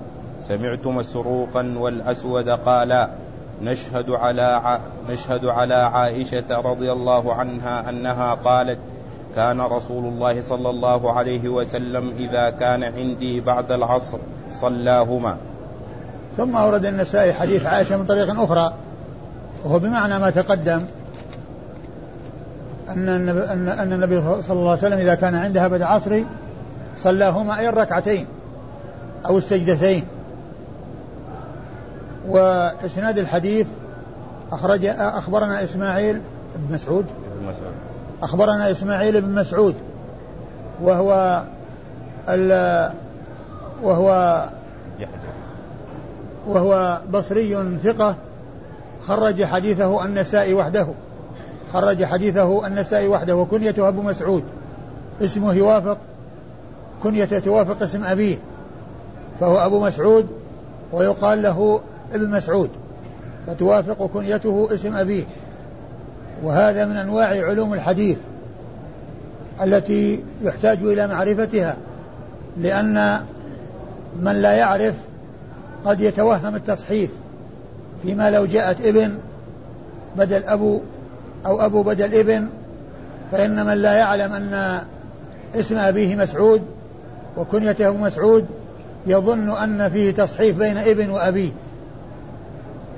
سمعت 0.49 0.87
مسروقا 0.87 1.75
والأسود 1.79 2.49
قالا. 2.49 3.11
نشهد 3.63 4.11
على 4.11 4.81
نشهد 5.11 5.45
على 5.45 5.75
عائشة 5.75 6.61
رضي 6.61 6.93
الله 6.93 7.35
عنها 7.35 7.89
أنها 7.89 8.35
قالت 8.35 8.79
كان 9.37 9.61
رسول 9.61 10.05
الله 10.05 10.43
صلى 10.43 10.71
الله 10.71 11.13
عليه 11.13 11.49
وسلم 11.49 12.13
إذا 12.19 12.51
كان 12.51 12.85
عندي 12.85 13.41
بعد 13.41 13.73
العصر 13.73 14.19
صلاهما. 14.51 15.37
ثم 16.37 16.57
أورد 16.57 16.85
النسائي 16.85 17.33
حديث 17.33 17.67
عائشة 17.67 17.97
من 17.97 18.07
طريق 18.07 18.41
أخرى 18.41 18.73
وهو 19.65 19.79
بمعنى 19.79 20.19
ما 20.19 20.31
تقدم 20.31 20.83
أن 22.91 23.09
النبي, 23.09 23.45
أن 23.53 23.93
النبي 23.93 24.21
صلى 24.21 24.59
الله 24.59 24.71
عليه 24.71 24.81
وسلم 24.81 24.99
إذا 24.99 25.15
كان 25.15 25.35
عندها 25.35 25.69
بعد 25.69 25.81
العصر 25.81 26.23
صلاهما 26.97 27.59
أي 27.59 27.69
الركعتين 27.69 28.27
أو 29.27 29.39
السجدتين. 29.39 30.05
وإسناد 32.29 33.19
الحديث 33.19 33.67
أخرج 34.53 34.85
أخبرنا 34.99 35.65
إسماعيل 35.65 36.21
بن 36.55 36.75
مسعود. 36.75 37.07
أخبرنا 38.23 38.71
إسماعيل 38.71 39.21
بن 39.21 39.35
مسعود 39.35 39.75
وهو 40.83 41.43
ال 42.29 42.91
وهو 43.83 44.45
وهو 46.47 46.99
بصري 47.13 47.79
ثقة 47.85 48.15
خرج 49.07 49.45
حديثه 49.45 50.05
النسائي 50.05 50.55
وحده. 50.55 50.87
خرج 51.73 52.05
حديثه 52.05 52.67
النسائي 52.67 53.09
وحده 53.09 53.37
وكنيته 53.37 53.89
أبو 53.89 54.03
مسعود. 54.03 54.43
اسمه 55.23 55.55
يوافق 55.55 55.99
كنيته 57.03 57.39
توافق 57.39 57.83
اسم 57.83 58.05
أبيه 58.05 58.37
فهو 59.41 59.59
أبو 59.59 59.81
مسعود 59.85 60.27
ويقال 60.93 61.43
له 61.43 61.81
ابن 62.15 62.31
مسعود 62.31 62.71
فتوافق 63.47 64.07
كنيته 64.07 64.69
اسم 64.73 64.97
أبيه. 64.97 65.25
وهذا 66.43 66.85
من 66.85 66.97
أنواع 66.97 67.27
علوم 67.27 67.75
الحديث 67.75 68.19
التي 69.63 70.25
يحتاج 70.43 70.79
إلى 70.83 71.07
معرفتها 71.07 71.77
لأن 72.57 73.21
من 74.23 74.33
لا 74.33 74.53
يعرف 74.53 74.95
قد 75.85 76.01
يتوهم 76.01 76.55
التصحيف 76.55 77.11
فيما 78.03 78.31
لو 78.31 78.47
جاءت 78.47 78.81
ابن 78.81 79.19
بدل 80.17 80.45
أبو 80.45 80.81
أو 81.47 81.67
أبو 81.67 81.83
بدل 81.83 82.15
ابن 82.15 82.49
فإن 83.33 83.67
من 83.67 83.75
لا 83.75 83.93
يعلم 83.93 84.33
أن 84.33 84.81
اسم 85.55 85.79
أبيه 85.79 86.17
مسعود 86.17 86.63
وكنيته 87.37 87.97
مسعود 87.97 88.47
يظن 89.07 89.51
أن 89.51 89.89
فيه 89.89 90.11
تصحيف 90.11 90.59
بين 90.59 90.79
ابن 90.79 91.11
وأبيه. 91.11 91.51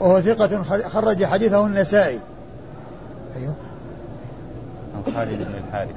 وهو 0.00 0.20
ثقة 0.20 0.62
خرج 0.88 1.24
حديثه 1.24 1.66
النسائي. 1.66 2.18
أيوه. 3.36 3.54
عن 4.96 5.14
خالد 5.14 5.38
بن 5.38 5.54
الحارث. 5.68 5.94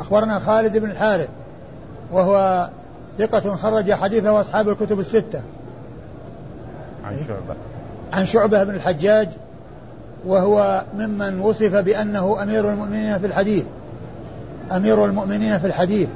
أخبرنا 0.00 0.38
خالد 0.38 0.78
بن 0.78 0.90
الحارث 0.90 1.28
وهو 2.12 2.68
ثقة 3.18 3.54
خرج 3.54 3.92
حديثه 3.92 4.40
أصحاب 4.40 4.68
الكتب 4.68 5.00
الستة. 5.00 5.42
عن 7.04 7.16
شعبة. 7.26 7.56
عن 8.12 8.26
شعبة 8.26 8.64
بن 8.64 8.74
الحجاج 8.74 9.28
وهو 10.26 10.84
ممن 10.98 11.40
وصف 11.40 11.74
بأنه 11.74 12.42
أمير 12.42 12.70
المؤمنين 12.70 13.18
في 13.18 13.26
الحديث. 13.26 13.64
أمير 14.72 15.04
المؤمنين 15.04 15.58
في 15.58 15.66
الحديث 15.66 16.08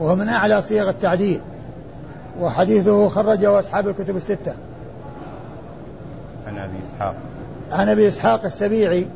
وهو 0.00 0.16
من 0.16 0.28
أعلى 0.28 0.62
صيغ 0.62 0.88
التعديل. 0.88 1.40
وحديثه 2.40 3.08
خرجه 3.08 3.58
أصحاب 3.58 3.88
الكتب 3.88 4.16
الستة. 4.16 4.54
عن 6.46 6.58
أبي 6.58 6.76
إسحاق. 6.88 7.14
عن 7.72 7.88
أبي 7.88 8.08
إسحاق 8.08 8.44
السبيعي 8.44 9.06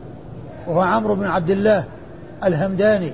وهو 0.66 0.80
عمرو 0.80 1.14
بن 1.14 1.26
عبد 1.26 1.50
الله 1.50 1.84
الهمداني 2.44 3.12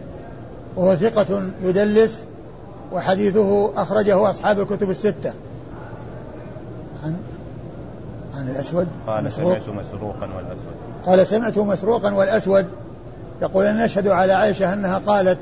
وهو 0.76 0.96
ثقة 0.96 1.42
يدلس 1.62 2.24
وحديثه 2.92 3.72
أخرجه 3.82 4.30
أصحاب 4.30 4.60
الكتب 4.60 4.90
الستة. 4.90 5.32
عن 7.04 7.16
عن 8.34 8.48
الأسود؟ 8.48 8.88
قال 9.06 9.32
سمعت 9.32 9.68
مسروقا 9.68 10.28
والأسود. 10.36 10.74
قال 11.06 11.26
سمعت 11.26 11.58
مسروقا 11.58 12.14
والأسود 12.14 12.66
يقول 13.42 13.64
أن 13.64 13.76
نشهد 13.76 14.08
على 14.08 14.32
عائشة 14.32 14.72
أنها 14.72 14.98
قالت 14.98 15.38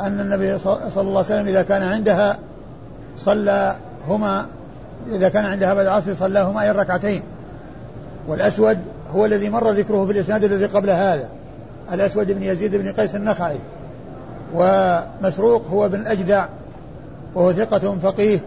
أن 0.00 0.20
النبي 0.20 0.58
صلى 0.58 0.90
الله 0.96 1.16
عليه 1.16 1.18
وسلم 1.18 1.46
إذا 1.48 1.62
كان 1.62 1.82
عندها 1.82 2.38
صلى 3.16 3.76
هما 4.08 4.46
إذا 5.12 5.28
كان 5.28 5.44
عندها 5.44 5.74
بعد 5.74 5.86
العصر 5.86 6.14
صلاهما 6.14 6.62
أي 6.62 6.70
الركعتين. 6.70 7.22
والأسود 8.28 8.78
هو 9.14 9.24
الذي 9.24 9.50
مر 9.50 9.70
ذكره 9.70 10.06
في 10.06 10.12
الإسناد 10.12 10.44
الذي 10.44 10.66
قبل 10.66 10.90
هذا 10.90 11.28
الأسود 11.92 12.32
بن 12.32 12.42
يزيد 12.42 12.76
بن 12.76 12.92
قيس 12.92 13.16
النخعي 13.16 13.58
ومسروق 14.54 15.66
هو 15.72 15.88
بن 15.88 16.06
أجدع 16.06 16.46
وهو 17.34 17.52
ثقة 17.52 17.98
فقيه 18.02 18.40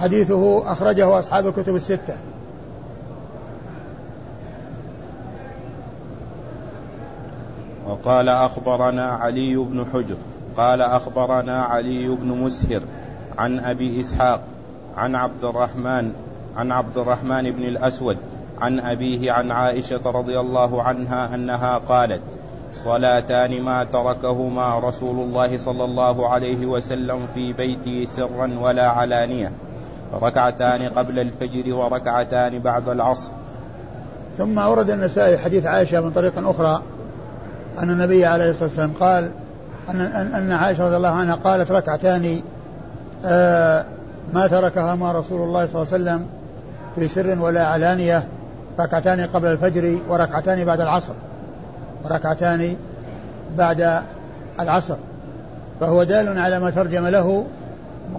حديثه 0.00 0.72
أخرجه 0.72 1.18
أصحاب 1.18 1.46
الكتب 1.46 1.76
الستة. 1.76 2.16
وقال 7.88 8.28
أخبرنا 8.28 9.10
علي 9.10 9.56
بن 9.56 9.86
حجر 9.92 10.16
قال 10.56 10.82
أخبرنا 10.82 11.62
علي 11.62 12.08
بن 12.08 12.28
مسهر 12.28 12.82
عن 13.38 13.58
أبي 13.58 14.00
إسحاق 14.00 14.40
عن 14.96 15.14
عبد 15.14 15.44
الرحمن 15.44 16.12
عن 16.56 16.72
عبد 16.72 16.98
الرحمن 16.98 17.50
بن 17.50 17.62
الأسود 17.62 18.16
عن 18.60 18.80
أبيه 18.80 19.32
عن 19.32 19.50
عائشة 19.50 20.00
رضي 20.10 20.40
الله 20.40 20.82
عنها 20.82 21.34
أنها 21.34 21.78
قالت 21.78 22.20
صلاتان 22.72 23.62
ما 23.62 23.84
تركهما 23.84 24.78
رسول 24.78 25.20
الله 25.20 25.58
صلى 25.58 25.84
الله 25.84 26.28
عليه 26.28 26.66
وسلم 26.66 27.26
في 27.34 27.52
بيته 27.52 28.06
سرا 28.10 28.50
ولا 28.60 28.88
علانية 28.88 29.52
ركعتان 30.22 30.82
قبل 30.82 31.18
الفجر 31.18 31.74
وركعتان 31.74 32.58
بعد 32.58 32.88
العصر. 32.88 33.30
ثم 34.36 34.58
أورد 34.58 34.90
النسائي 34.90 35.38
حديث 35.38 35.66
عائشة 35.66 36.00
من 36.00 36.10
طريق 36.10 36.48
أخرى 36.48 36.82
أن 37.78 37.90
النبي 37.90 38.26
عليه 38.26 38.50
الصلاة 38.50 38.68
والسلام 38.68 38.92
قال 39.00 39.30
أن 39.90 40.00
أن 40.34 40.52
عائشة 40.52 40.86
رضي 40.86 40.96
الله 40.96 41.08
عنها 41.08 41.34
قالت 41.34 41.70
ركعتان 41.70 42.40
آه 43.24 43.84
ما 44.32 44.46
تركها 44.46 44.94
ما 44.94 45.12
رسول 45.12 45.42
الله 45.42 45.66
صلى 45.66 45.82
الله 45.82 45.92
عليه 45.92 46.04
وسلم 46.04 46.26
في 46.94 47.08
سر 47.08 47.38
ولا 47.40 47.66
علانية 47.66 48.24
ركعتان 48.80 49.20
قبل 49.20 49.48
الفجر 49.48 49.98
وركعتان 50.08 50.64
بعد 50.64 50.80
العصر 50.80 51.14
وركعتان 52.04 52.76
بعد 53.58 54.02
العصر. 54.60 54.96
فهو 55.80 56.02
دال 56.02 56.38
على 56.38 56.60
ما 56.60 56.70
ترجم 56.70 57.06
له 57.06 57.46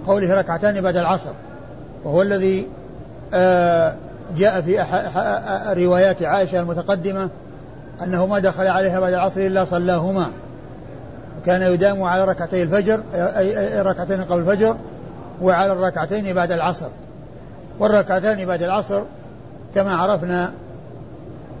قوله 0.06 0.34
ركعتان 0.34 0.80
بعد 0.80 0.96
العصر. 0.96 1.32
وهو 2.04 2.22
الذي 2.22 2.66
آه، 3.34 3.94
جاء 4.36 4.60
في 4.60 4.84
روايات 5.84 6.22
عائشة 6.22 6.60
المتقدمة 6.60 7.28
أنه 8.02 8.26
ما 8.26 8.38
دخل 8.38 8.66
عليها 8.66 9.00
بعد 9.00 9.12
العصر 9.12 9.40
إلا 9.40 9.64
صلاهما. 9.64 10.26
كان 11.46 11.62
يدام 11.62 12.02
على 12.02 12.24
ركعتي 12.24 12.62
الفجر 12.62 13.00
أي 13.14 13.82
ركعتين 13.82 14.24
قبل 14.24 14.40
الفجر 14.40 14.76
وعلى 15.42 15.72
الركعتين 15.72 16.34
بعد 16.34 16.52
العصر. 16.52 16.88
والركعتان 17.78 18.44
بعد 18.44 18.62
العصر 18.62 19.02
كما 19.74 19.94
عرفنا 19.94 20.52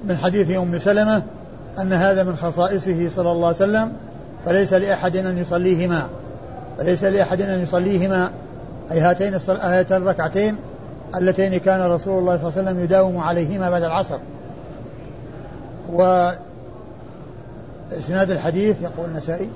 من 0.04 0.16
حديث 0.16 0.56
أم 0.56 0.78
سلمة 0.78 1.22
أن 1.78 1.92
هذا 1.92 2.24
من 2.24 2.36
خصائصه 2.36 3.08
صلى 3.08 3.32
الله 3.32 3.46
عليه 3.46 3.56
وسلم 3.56 3.92
فليس 4.46 4.72
لأحد 4.72 5.16
أن 5.16 5.38
يصليهما. 5.38 6.06
فليس 6.78 7.04
لأحد 7.04 7.40
أن 7.40 7.62
يصليهما. 7.62 8.30
أي 8.92 9.00
هاتين 9.00 9.34
هاتين 9.48 9.96
الركعتين 9.96 10.56
اللتين 11.14 11.58
كان 11.58 11.80
رسول 11.80 12.18
الله 12.18 12.36
صلى 12.36 12.48
الله 12.48 12.58
عليه 12.58 12.70
وسلم 12.70 12.84
يداوم 12.84 13.18
عليهما 13.18 13.70
بعد 13.70 13.82
العصر. 13.82 14.18
و 15.92 16.30
إسناد 17.98 18.30
الحديث 18.30 18.82
يقول 18.82 19.08
النسائي. 19.10 19.48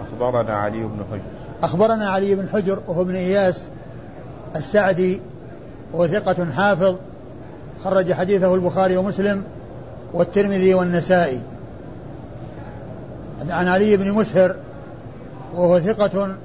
أخبرنا 0.00 0.52
علي 0.52 0.82
بن 0.82 1.04
حجر. 1.12 1.22
أخبرنا 1.62 2.10
علي 2.10 2.34
بن 2.34 2.48
حجر 2.48 2.78
وهو 2.86 3.02
ابن 3.02 3.14
إياس 3.14 3.68
السعدي 4.56 5.20
وثقة 5.92 6.46
حافظ 6.56 6.96
خرج 7.84 8.12
حديثه 8.12 8.54
البخاري 8.54 8.96
ومسلم 8.96 9.44
والترمذي 10.12 10.74
والنسائي. 10.74 11.40
عن 13.50 13.68
علي 13.68 13.96
بن 13.96 14.12
مسهر 14.12 14.56
وهو 15.54 15.80
ثقة 15.80 16.36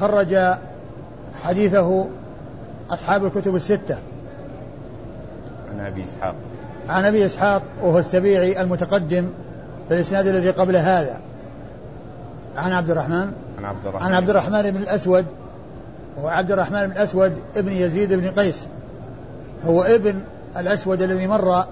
خرج 0.00 0.38
حديثه 1.42 2.06
أصحاب 2.90 3.24
الكتب 3.24 3.56
الستة. 3.56 3.98
عن 5.72 5.80
أبي 5.80 6.04
إسحاق. 6.04 6.34
عن 6.88 7.04
أبي 7.04 7.26
إسحاق 7.26 7.62
وهو 7.82 7.98
السبيعي 7.98 8.60
المتقدم 8.60 9.30
في 9.88 9.94
الإسناد 9.94 10.26
الذي 10.26 10.50
قبل 10.50 10.76
هذا. 10.76 11.20
عن 12.56 12.72
عبد 12.72 12.90
الرحمن؟ 12.90 13.32
عن 13.58 13.64
عبد 13.64 13.86
الرحمن. 13.86 14.06
عن 14.06 14.12
عبد 14.12 14.30
الرحمن 14.30 14.70
بن 14.70 14.76
الأسود 14.76 15.26
هو 16.20 16.28
عبد 16.28 16.52
الرحمن 16.52 16.86
بن 16.86 16.92
الأسود 16.92 17.32
ابن 17.56 17.72
يزيد 17.72 18.12
بن 18.12 18.30
قيس. 18.30 18.66
هو 19.66 19.82
ابن 19.82 20.20
الأسود 20.56 21.02
الذي 21.02 21.26
مر 21.26 21.64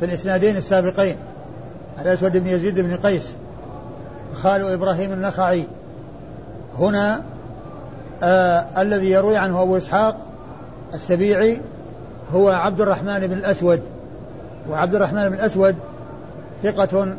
في 0.00 0.04
الإسنادين 0.04 0.56
السابقين 0.56 1.16
الأسود 2.00 2.36
بن 2.36 2.46
يزيد 2.46 2.80
بن 2.80 2.96
قيس 2.96 3.34
خال 4.34 4.72
إبراهيم 4.72 5.12
النخعي. 5.12 5.64
هنا 6.78 7.22
آه 8.22 8.66
الذي 8.82 9.10
يروي 9.10 9.36
عنه 9.36 9.62
أبو 9.62 9.76
إسحاق 9.76 10.16
السبيعي 10.94 11.60
هو 12.34 12.48
عبد 12.48 12.80
الرحمن 12.80 13.26
بن 13.26 13.32
الأسود. 13.32 13.82
وعبد 14.70 14.94
الرحمن 14.94 15.28
بن 15.28 15.34
الأسود 15.34 15.76
ثقة 16.62 17.16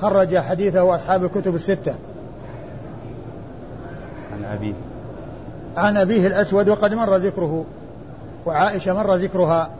خرج 0.00 0.38
حديثه 0.38 0.94
أصحاب 0.94 1.24
الكتب 1.24 1.54
الستة. 1.54 1.94
عن 4.32 4.44
أبيه. 4.44 4.74
عن 5.76 5.96
أبيه 5.96 6.26
الأسود 6.26 6.68
وقد 6.68 6.94
مر 6.94 7.16
ذكره 7.16 7.64
وعائشة 8.46 8.94
مر 8.94 9.14
ذكرها. 9.14 9.70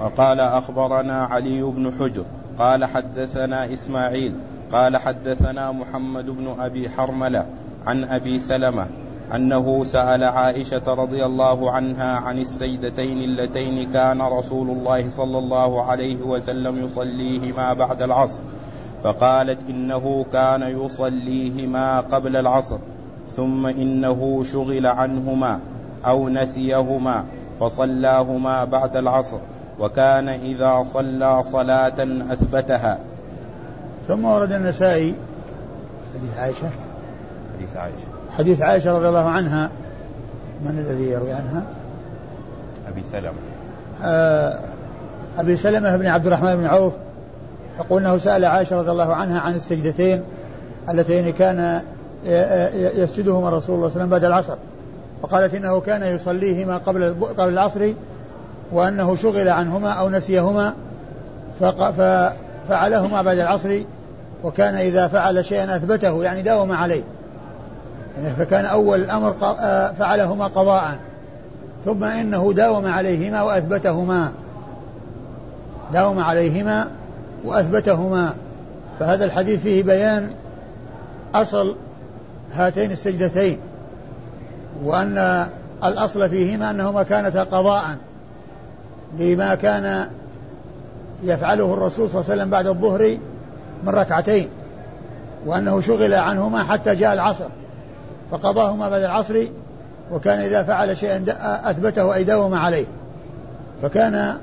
وقال 0.00 0.40
أخبرنا 0.40 1.24
علي 1.24 1.62
بن 1.62 1.92
حجر 2.00 2.24
قال 2.58 2.84
حدثنا 2.84 3.72
إسماعيل 3.72 4.34
قال 4.72 4.96
حدثنا 4.96 5.72
محمد 5.72 6.26
بن 6.26 6.56
أبي 6.60 6.90
حرملة 6.90 7.46
عن 7.86 8.04
أبي 8.04 8.38
سلمة 8.38 8.86
أنه 9.34 9.84
سأل 9.84 10.24
عائشة 10.24 10.94
رضي 10.94 11.24
الله 11.24 11.70
عنها 11.70 12.16
عن 12.16 12.38
السيدتين 12.38 13.18
اللتين 13.18 13.92
كان 13.92 14.22
رسول 14.22 14.70
الله 14.70 15.08
صلى 15.08 15.38
الله 15.38 15.82
عليه 15.82 16.22
وسلم 16.22 16.84
يصليهما 16.84 17.72
بعد 17.72 18.02
العصر 18.02 18.38
فقالت 19.04 19.58
إنه 19.68 20.26
كان 20.32 20.62
يصليهما 20.62 22.00
قبل 22.00 22.36
العصر 22.36 22.78
ثم 23.36 23.66
إنه 23.66 24.44
شغل 24.52 24.86
عنهما 24.86 25.60
أو 26.06 26.28
نسيهما 26.28 27.24
فصلاهما 27.60 28.64
بعد 28.64 28.96
العصر 28.96 29.38
وكان 29.80 30.28
إذا 30.28 30.82
صلى 30.82 31.42
صلاة 31.42 31.98
أثبتها. 32.30 32.98
ثم 34.08 34.24
ورد 34.24 34.52
النسائي 34.52 35.14
حديث 36.14 36.38
عائشة. 36.38 36.70
حديث 37.56 37.76
عائشة. 37.76 38.11
حديث 38.38 38.62
عائشة 38.62 38.98
رضي 38.98 39.08
الله 39.08 39.28
عنها. 39.28 39.70
من 40.64 40.78
الذي 40.78 41.10
يروي 41.10 41.32
عنها؟ 41.32 41.62
أبي 42.88 43.02
سلمة. 43.12 43.32
آه 44.04 44.58
أبي 45.38 45.56
سلمة 45.56 45.96
بن 45.96 46.06
عبد 46.06 46.26
الرحمن 46.26 46.56
بن 46.56 46.66
عوف 46.66 46.92
يقول 47.78 48.02
أنه 48.02 48.16
سأل 48.16 48.44
عائشة 48.44 48.78
رضي 48.78 48.90
الله 48.90 49.14
عنها 49.14 49.40
عن 49.40 49.54
السجدتين 49.54 50.22
اللتين 50.88 51.32
كان 51.32 51.80
يسجدهما 52.96 53.50
رسول 53.50 53.50
الله 53.50 53.60
صلى 53.60 53.76
الله 53.76 53.76
عليه 53.76 53.84
وسلم 53.84 54.08
بعد 54.08 54.24
العصر. 54.24 54.56
فقالت 55.22 55.54
إنه 55.54 55.80
كان 55.80 56.02
يصليهما 56.02 56.76
قبل 56.78 57.14
قبل 57.38 57.52
العصر 57.52 57.92
وأنه 58.72 59.16
شغل 59.16 59.48
عنهما 59.48 59.90
أو 59.90 60.10
نسيهما 60.10 60.74
ففعلهما 61.60 63.22
بعد 63.22 63.38
العصر 63.38 63.80
وكان 64.44 64.74
إذا 64.74 65.08
فعل 65.08 65.44
شيئا 65.44 65.76
أثبته 65.76 66.24
يعني 66.24 66.42
داوم 66.42 66.72
عليه. 66.72 67.02
يعني 68.16 68.34
فكان 68.36 68.64
أول 68.64 69.00
الأمر 69.00 69.34
آه، 69.42 69.92
فعلهما 69.92 70.46
قضاء. 70.46 70.98
ثم 71.84 72.04
إنه 72.04 72.52
داوم 72.52 72.86
عليهما 72.86 73.42
وأثبتهما. 73.42 74.32
داوم 75.92 76.18
عليهما 76.18 76.88
وأثبتهما. 77.44 78.34
فهذا 79.00 79.24
الحديث 79.24 79.60
فيه 79.60 79.82
بيان 79.82 80.30
أصل 81.34 81.76
هاتين 82.54 82.90
السجدتين 82.90 83.58
وأن 84.84 85.46
الأصل 85.84 86.28
فيهما 86.28 86.70
أنهما 86.70 87.02
كانتا 87.02 87.44
قضاء 87.44 87.84
لما 89.18 89.54
كان 89.54 90.08
يفعله 91.22 91.74
الرسول 91.74 92.08
صلى 92.08 92.20
الله 92.20 92.30
عليه 92.30 92.42
وسلم 92.42 92.50
بعد 92.50 92.66
الظهر 92.66 93.18
من 93.84 93.88
ركعتين 93.88 94.48
وأنه 95.46 95.80
شغل 95.80 96.14
عنهما 96.14 96.64
حتى 96.64 96.94
جاء 96.94 97.12
العصر. 97.12 97.48
فقضاهما 98.32 98.88
بعد 98.88 99.02
العصر 99.02 99.44
وكان 100.12 100.38
إذا 100.38 100.62
فعل 100.62 100.96
شيئا 100.96 101.24
أثبته 101.70 102.14
أي 102.14 102.24
داوم 102.24 102.54
عليه. 102.54 102.86
فكان 103.82 104.36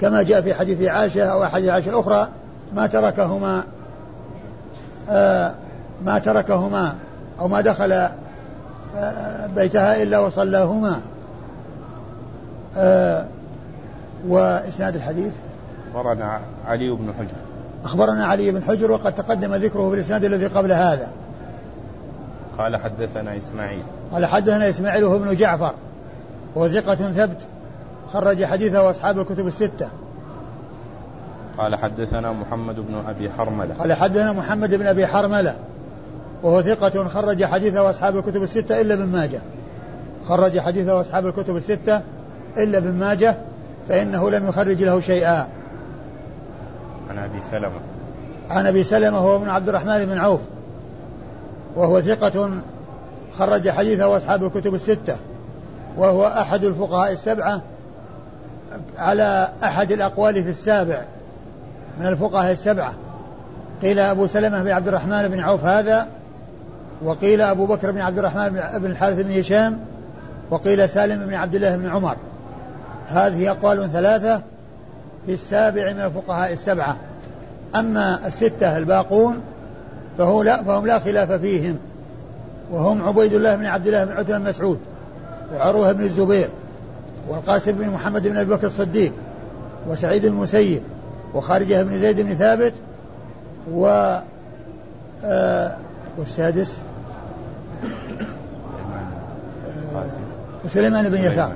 كما 0.00 0.22
جاء 0.22 0.40
في 0.40 0.54
حديث 0.54 0.82
عائشة 0.82 1.24
أو 1.24 1.46
حديث 1.46 1.68
عائشة 1.68 1.90
الأخرى 1.90 2.28
ما 2.74 2.86
تركهما 2.86 3.64
آه 5.10 5.54
ما 6.04 6.18
تركهما 6.18 6.94
أو 7.40 7.48
ما 7.48 7.60
دخل 7.60 7.92
آه 7.92 9.46
بيتها 9.56 10.02
إلا 10.02 10.18
وصلاهما. 10.18 11.00
آه 12.76 13.26
وإسناد 14.28 14.94
الحديث؟ 14.96 15.32
أخبرنا 15.94 16.40
علي 16.66 16.90
بن 16.90 17.12
حجر. 17.18 17.36
أخبرنا 17.84 18.26
علي 18.26 18.50
بن 18.50 18.62
حجر 18.62 18.90
وقد 18.90 19.14
تقدم 19.14 19.54
ذكره 19.54 19.88
في 19.88 19.94
الإسناد 19.94 20.24
الذي 20.24 20.46
قبل 20.46 20.72
هذا. 20.72 21.08
قال 22.58 22.76
حدثنا 22.76 23.36
إسماعيل. 23.36 23.82
قال 24.12 24.26
حدثنا 24.26 24.68
إسماعيل 24.68 25.04
وهو 25.04 25.16
ابن 25.16 25.36
جعفر. 25.36 25.74
وهو 26.54 26.68
ثقة 26.68 26.94
ثبت. 26.94 27.38
خرج 28.12 28.44
حديثه 28.44 28.90
أصحاب 28.90 29.18
الكتب 29.18 29.46
الستة. 29.46 29.88
قال 31.58 31.76
حدثنا 31.76 32.32
محمد 32.32 32.74
بن 32.74 33.02
أبي 33.08 33.30
حرملة. 33.30 33.74
قال 33.74 33.92
حدثنا 33.92 34.32
محمد 34.32 34.74
بن 34.74 34.86
أبي 34.86 35.06
حرملة. 35.06 35.56
وهو 36.42 36.62
ثقة 36.62 37.08
خرج 37.08 37.44
حديثه 37.44 37.90
أصحاب 37.90 38.16
الكتب 38.16 38.42
الستة 38.42 38.80
إلا 38.80 38.94
ابن 38.94 39.06
ماجه. 39.06 39.40
خرج 40.28 40.58
حديثه 40.58 41.00
أصحاب 41.00 41.26
الكتب 41.26 41.56
الستة 41.56 42.02
إلا 42.56 42.78
ابن 42.78 42.92
ماجه 42.92 43.36
فإنه 43.88 44.30
لم 44.30 44.48
يخرج 44.48 44.82
له 44.82 45.00
شيئا. 45.00 45.48
عن 47.10 47.18
أبي 47.18 47.40
سلمة. 47.50 47.80
عن 48.50 48.66
أبي 48.66 48.84
سلمة 48.84 49.18
هو 49.18 49.36
ابن 49.36 49.48
عبد 49.48 49.68
الرحمن 49.68 50.06
بن 50.06 50.18
عوف. 50.18 50.40
وهو 51.76 52.00
ثقة 52.00 52.50
خرج 53.38 53.70
حديثه 53.70 54.16
أصحاب 54.16 54.44
الكتب 54.44 54.74
الستة 54.74 55.16
وهو 55.96 56.26
أحد 56.26 56.64
الفقهاء 56.64 57.12
السبعة 57.12 57.62
على 58.98 59.48
أحد 59.64 59.92
الأقوال 59.92 60.44
في 60.44 60.50
السابع 60.50 61.02
من 62.00 62.06
الفقهاء 62.06 62.52
السبعة. 62.52 62.94
قيل 63.82 63.98
أبو 63.98 64.26
سلمة 64.26 64.62
بن 64.62 64.70
عبد 64.70 64.88
الرحمن 64.88 65.28
بن 65.28 65.40
عوف 65.40 65.64
هذا 65.64 66.06
وقيل 67.02 67.40
أبو 67.40 67.66
بكر 67.66 67.90
بن 67.90 68.00
عبد 68.00 68.18
الرحمن 68.18 68.48
بن 68.78 68.90
الحارث 68.90 69.20
بن 69.20 69.38
هشام 69.38 69.78
وقيل 70.50 70.88
سالم 70.88 71.26
بن 71.26 71.34
عبد 71.34 71.54
الله 71.54 71.76
بن 71.76 71.88
عمر. 71.88 72.16
هذه 73.08 73.50
أقوال 73.50 73.92
ثلاثة 73.92 74.42
في 75.26 75.32
السابع 75.32 75.92
من 75.92 76.00
الفقهاء 76.00 76.52
السبعة. 76.52 76.96
أما 77.74 78.26
الستة 78.26 78.78
الباقون 78.78 79.40
فهو 80.18 80.42
لا 80.42 80.62
فهم 80.62 80.86
لا 80.86 80.98
خلاف 80.98 81.32
فيهم. 81.32 81.78
وهم 82.70 83.02
عبيد 83.02 83.32
الله 83.32 83.56
بن 83.56 83.66
عبد 83.66 83.86
الله 83.86 84.04
بن 84.04 84.12
عتبة 84.12 84.38
بن 84.38 84.48
مسعود 84.48 84.78
وعروة 85.54 85.92
بن 85.92 86.04
الزبير 86.04 86.48
والقاسم 87.28 87.72
بن 87.72 87.90
محمد 87.90 88.22
بن 88.26 88.36
أبي 88.36 88.54
بكر 88.54 88.66
الصديق 88.66 89.12
وسعيد 89.88 90.24
المسيب 90.24 90.82
وخارجة 91.34 91.82
بن 91.82 91.98
زيد 91.98 92.20
بن 92.20 92.34
ثابت 92.34 92.72
و 93.72 94.16
آه 95.24 95.76
والسادس 96.18 96.78
وسليمان 100.64 101.08
بن 101.08 101.18
يسار. 101.18 101.52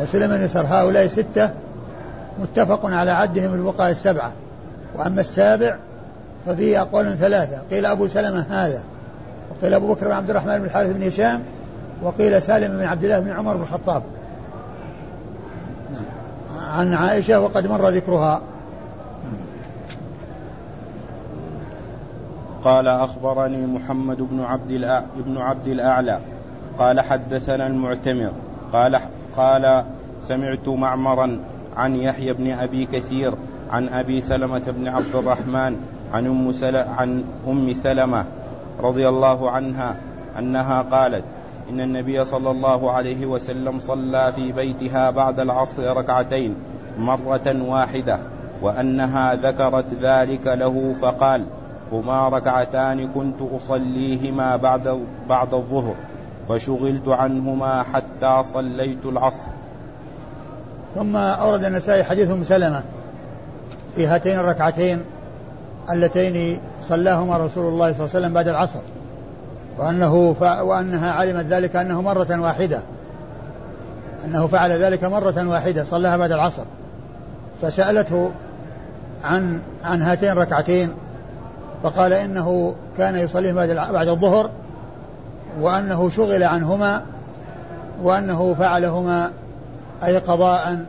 وسليمان 0.00 0.44
يسار 0.44 0.66
هؤلاء 0.66 1.06
ستة 1.06 1.50
متفق 2.38 2.86
على 2.86 3.10
عدهم 3.10 3.54
الفقهاء 3.54 3.90
السبعة. 3.90 4.32
وأما 4.96 5.20
السابع 5.20 5.76
ففيه 6.46 6.82
أقوال 6.82 7.18
ثلاثة. 7.18 7.58
قيل 7.70 7.86
أبو 7.86 8.08
سلمة 8.08 8.46
هذا 8.50 8.82
وقيل 9.50 9.74
أبو 9.74 9.94
بكر 9.94 10.06
بن 10.06 10.12
عبد 10.12 10.30
الرحمن 10.30 10.58
بن 10.58 10.64
الحارث 10.64 10.92
بن 10.92 11.06
هشام 11.06 11.42
وقيل 12.02 12.42
سالم 12.42 12.78
بن 12.78 12.84
عبد 12.84 13.04
الله 13.04 13.20
بن 13.20 13.30
عمر 13.30 13.56
بن 13.56 13.62
الخطاب. 13.62 14.02
نعم. 15.92 16.04
عن 16.72 16.94
عائشة 16.94 17.40
وقد 17.40 17.66
مر 17.66 17.88
ذكرها. 17.88 18.40
قال 22.64 22.88
أخبرني 22.88 23.66
محمد 23.66 24.16
بن 24.16 24.40
عبد 24.40 25.02
بن 25.16 25.38
عبد 25.38 25.68
الأعلى. 25.68 26.18
قال 26.78 27.00
حدثنا 27.00 27.66
المعتمر. 27.66 28.32
قال 28.72 29.00
قال 29.36 29.84
سمعت 30.22 30.68
معمرا 30.68 31.38
عن 31.76 31.96
يحيى 31.96 32.32
بن 32.32 32.52
أبي 32.52 32.86
كثير 32.86 33.34
عن 33.70 33.88
أبي 33.88 34.20
سلمة 34.20 34.62
بن 34.66 34.88
عبد 34.88 35.14
الرحمن 35.14 35.76
عن 36.12 36.26
أم 36.26 36.52
سلمة 36.52 36.86
عن 36.98 37.24
أم 37.48 37.74
سلمة 37.74 38.24
رضي 38.80 39.08
الله 39.08 39.50
عنها 39.50 39.96
أنها 40.38 40.82
قالت 40.82 41.24
إن 41.70 41.80
النبي 41.80 42.24
صلى 42.24 42.50
الله 42.50 42.90
عليه 42.90 43.26
وسلم 43.26 43.78
صلى 43.78 44.32
في 44.32 44.52
بيتها 44.52 45.10
بعد 45.10 45.40
العصر 45.40 45.96
ركعتين 45.96 46.54
مرة 46.98 47.56
واحدة 47.68 48.18
وأنها 48.62 49.34
ذكرت 49.34 49.94
ذلك 50.02 50.46
له 50.46 50.94
فقال 51.00 51.44
هما 51.92 52.28
ركعتان 52.28 53.08
كنت 53.08 53.36
أصليهما 53.56 54.56
بعد 54.56 55.00
بعد 55.28 55.54
الظهر 55.54 55.94
فشغلت 56.48 57.08
عنهما 57.08 57.82
حتى 57.82 58.42
صليت 58.54 59.06
العصر. 59.06 59.46
ثم 60.94 61.16
أورد 61.16 61.64
النسائي 61.64 62.04
حديث 62.04 62.30
أم 62.30 62.42
سلمة 62.44 62.82
في 63.96 64.06
هاتين 64.06 64.38
الركعتين 64.38 65.04
اللتين 65.90 66.60
صلاهما 66.82 67.36
رسول 67.36 67.66
الله 67.66 67.92
صلى 67.92 68.00
الله 68.00 68.10
عليه 68.14 68.18
وسلم 68.18 68.32
بعد 68.32 68.48
العصر. 68.48 68.80
وأنه 69.78 70.32
ف... 70.32 70.42
وأنها 70.42 71.12
علمت 71.12 71.46
ذلك 71.46 71.76
أنه 71.76 72.02
مرة 72.02 72.40
واحدة. 72.40 72.80
أنه 74.24 74.46
فعل 74.46 74.70
ذلك 74.70 75.04
مرة 75.04 75.48
واحدة 75.48 75.84
صلاها 75.84 76.16
بعد 76.16 76.32
العصر. 76.32 76.62
فسألته 77.62 78.30
عن 79.24 79.60
عن 79.84 80.02
هاتين 80.02 80.30
الركعتين 80.30 80.92
فقال 81.82 82.12
إنه 82.12 82.74
كان 82.98 83.16
يصلي 83.16 83.52
بعد 83.52 83.68
بعد 83.68 84.08
الظهر 84.08 84.50
وأنه 85.60 86.08
شغل 86.08 86.42
عنهما 86.42 87.02
وأنه 88.02 88.54
فعلهما 88.58 89.30
أي 90.04 90.18
قضاء. 90.18 90.84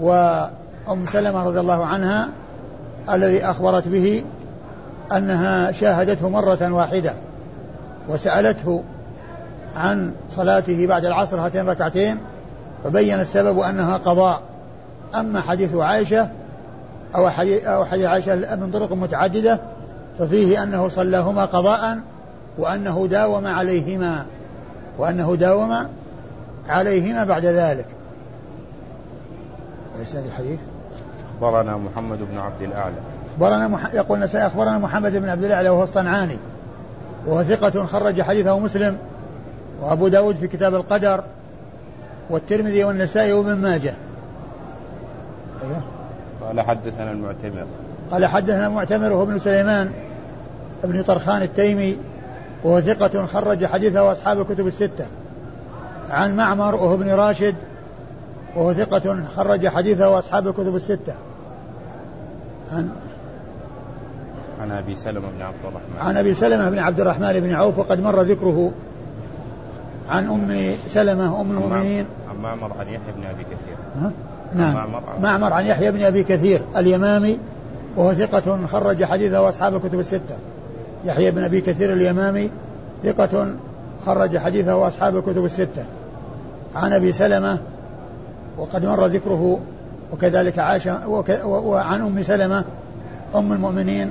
وأم 0.00 1.06
سلمة 1.06 1.44
رضي 1.44 1.60
الله 1.60 1.86
عنها 1.86 2.28
الذي 3.14 3.44
أخبرت 3.44 3.88
به 3.88 4.24
أنها 5.12 5.72
شاهدته 5.72 6.28
مرة 6.28 6.72
واحدة 6.72 7.12
وسألته 8.08 8.82
عن 9.76 10.12
صلاته 10.30 10.86
بعد 10.86 11.04
العصر 11.04 11.40
هاتين 11.40 11.68
ركعتين 11.68 12.18
فبين 12.84 13.20
السبب 13.20 13.58
أنها 13.58 13.96
قضاء. 13.96 14.40
أما 15.14 15.40
حديث 15.40 15.74
عائشة 15.74 16.28
أو 17.14 17.30
حديث, 17.30 17.66
عائشة 18.06 18.34
من 18.56 18.70
طرق 18.72 18.92
متعددة 18.92 19.60
ففيه 20.18 20.62
أنه 20.62 20.88
صلاهما 20.88 21.44
قضاء 21.44 21.98
وأنه 22.58 23.06
داوم 23.10 23.46
عليهما 23.46 24.26
وأنه 24.98 25.36
داوم 25.36 25.88
عليهما 26.68 27.24
بعد 27.24 27.44
ذلك. 27.44 27.86
وإسناد 29.98 30.24
الحديث؟ 30.26 30.60
أخبرنا 31.40 31.76
محمد 31.76 32.18
بن 32.18 32.38
عبد 32.38 32.62
الأعلى. 32.62 32.94
أخبرنا 33.34 33.68
مح... 33.68 33.94
يقول 33.94 34.18
النسائي 34.18 34.46
أخبرنا 34.46 34.78
محمد 34.78 35.12
بن 35.12 35.28
عبد 35.28 35.44
الأعلى 35.44 35.68
وهو 35.68 35.82
الصنعاني. 35.82 36.36
وهو 37.26 37.42
ثقة 37.42 37.84
خرج 37.84 38.22
حديثه 38.22 38.58
مسلم 38.58 38.98
وأبو 39.82 40.08
داود 40.08 40.36
في 40.36 40.48
كتاب 40.48 40.74
القدر 40.74 41.24
والترمذي 42.30 42.84
والنسائي 42.84 43.32
وابن 43.32 43.54
ماجه. 43.54 43.94
أيوه. 45.62 45.80
قال 46.46 46.60
حدثنا 46.60 47.12
المعتمر. 47.12 47.66
قال 48.10 48.26
حدثنا 48.26 48.66
المعتمر 48.66 49.12
وهو 49.12 49.22
ابن 49.22 49.38
سليمان 49.38 49.90
ابن 50.84 51.02
طرخان 51.02 51.42
التيمي 51.42 51.96
وهو 52.64 52.80
ثقة 52.80 53.26
خرج 53.26 53.66
حديثه 53.66 54.12
أصحاب 54.12 54.40
الكتب 54.40 54.66
الستة. 54.66 55.06
عن 56.10 56.36
معمر 56.36 56.74
وهو 56.74 56.94
ابن 56.94 57.10
راشد 57.10 57.54
وهو 58.56 58.72
ثقة 58.72 59.22
خرج 59.36 59.68
حديثه 59.68 60.18
أصحاب 60.18 60.48
الكتب 60.48 60.76
الستة. 60.76 61.14
عن 62.72 62.88
عن 64.60 64.70
أبي 64.70 64.94
سلمة 64.94 65.28
بن 65.36 65.42
عبد 65.42 65.56
الرحمن. 65.64 65.98
عن 66.00 66.16
أبي 66.16 66.34
سلمة 66.34 66.70
بن 66.70 66.78
عبد 66.78 67.00
الرحمن 67.00 67.40
بن 67.40 67.52
عوف 67.52 67.78
وقد 67.78 68.00
مر 68.00 68.20
ذكره 68.20 68.70
عن 70.10 70.26
أم 70.26 70.76
سلمة 70.88 71.40
أم 71.40 71.50
المؤمنين. 71.50 72.06
عن 72.30 72.36
معمر 72.42 72.72
عن 72.78 72.86
يحيى 72.86 73.12
بن 73.12 73.24
أبي 73.24 73.44
كثير. 73.44 73.76
ها؟ 74.02 74.10
نعم. 74.54 74.74
معمر 74.74 75.02
عن, 75.16 75.22
معمر 75.22 75.52
عن 75.52 75.66
يحيى 75.66 75.92
بن 75.92 76.02
أبي 76.02 76.22
كثير 76.22 76.60
اليمامي 76.76 77.38
وهو 77.96 78.14
ثقة 78.14 78.66
خرج 78.66 79.04
حديثه 79.04 79.48
أصحاب 79.48 79.74
الكتب 79.74 79.98
الستة. 79.98 80.36
يحيى 81.04 81.30
بن 81.30 81.44
أبي 81.44 81.60
كثير 81.60 81.92
اليمامي 81.92 82.50
ثقة 83.04 83.54
خرج 84.06 84.38
حديثه 84.38 84.86
أصحاب 84.86 85.16
الكتب 85.16 85.44
الستة. 85.44 85.84
عن 86.74 86.92
أبي 86.92 87.12
سلمة 87.12 87.58
وقد 88.58 88.86
مر 88.86 89.06
ذكره 89.06 89.60
وكذلك 90.12 90.58
عائشة 90.58 91.08
وعن 91.46 92.00
أم 92.00 92.22
سلمة 92.22 92.64
أم 93.34 93.52
المؤمنين 93.52 94.10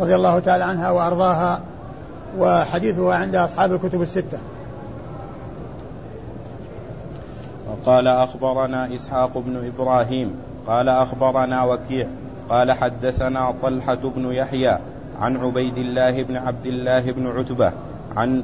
رضي 0.00 0.14
الله 0.14 0.38
تعالى 0.38 0.64
عنها 0.64 0.90
وأرضاها 0.90 1.60
وحديثها 2.38 3.14
عند 3.14 3.34
أصحاب 3.34 3.72
الكتب 3.72 4.02
الستة. 4.02 4.38
وقال 7.70 8.08
أخبرنا 8.08 8.94
إسحاق 8.94 9.38
بن 9.38 9.66
إبراهيم 9.66 10.34
قال 10.66 10.88
أخبرنا 10.88 11.64
وكيع 11.64 12.06
قال 12.48 12.72
حدثنا 12.72 13.54
طلحة 13.62 13.94
بن 13.94 14.32
يحيى 14.32 14.78
عن 15.20 15.36
عبيد 15.36 15.78
الله 15.78 16.22
بن 16.22 16.36
عبد 16.36 16.66
الله 16.66 17.00
بن 17.12 17.26
عتبة 17.26 17.72
عن 18.16 18.42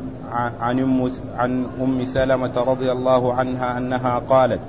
عن 0.60 1.66
أم 1.80 2.04
سلمة 2.04 2.52
رضي 2.56 2.92
الله 2.92 3.34
عنها 3.34 3.78
أنها 3.78 4.18
قالت 4.18 4.60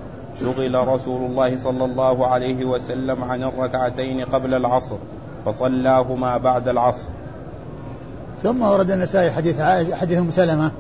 شغل 0.41 0.87
رسول 0.87 1.31
الله 1.31 1.57
صلى 1.57 1.85
الله 1.85 2.27
عليه 2.27 2.65
وسلم 2.65 3.23
عن 3.23 3.43
الركعتين 3.43 4.25
قبل 4.25 4.53
العصر 4.53 4.95
فصلاهما 5.45 6.37
بعد 6.37 6.67
العصر. 6.67 7.09
ثم 8.43 8.61
ورد 8.61 8.91
النسائي 8.91 9.31
حديث 9.31 9.59
عائشة 9.59 9.95
حديث 9.95 10.19
أم 10.19 10.31
سلمة 10.31 10.71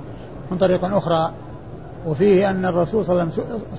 من 0.51 0.57
طريق 0.57 0.85
أخرى 0.85 1.31
وفيه 2.07 2.49
أن 2.49 2.65
الرسول 2.65 3.05
صلى 3.05 3.23
الله 3.23 3.31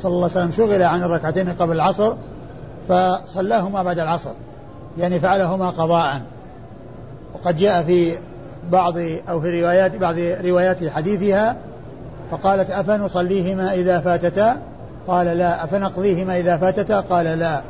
عليه 0.04 0.24
وسلم 0.24 0.50
شغل 0.50 0.82
عن 0.82 1.02
الركعتين 1.02 1.48
قبل 1.48 1.72
العصر 1.72 2.14
فصلاهما 2.88 3.82
بعد 3.82 3.98
العصر 3.98 4.30
يعني 4.98 5.20
فعلهما 5.20 5.70
قضاء. 5.70 6.20
وقد 7.34 7.56
جاء 7.56 7.82
في 7.82 8.12
بعض 8.70 8.94
أو 9.28 9.40
في 9.40 9.62
روايات 9.62 9.96
بعض 9.96 10.14
روايات 10.44 10.88
حديثها 10.88 11.56
فقالت 12.30 12.70
أفنصليهما 12.70 13.74
إذا 13.74 14.00
فاتتا؟ 14.00 14.56
قال 15.08 15.26
لا 15.26 15.64
أفنقضيهما 15.64 16.38
إذا 16.38 16.56
فاتتا؟ 16.56 17.00
قال 17.00 17.24
لا. 17.24 17.62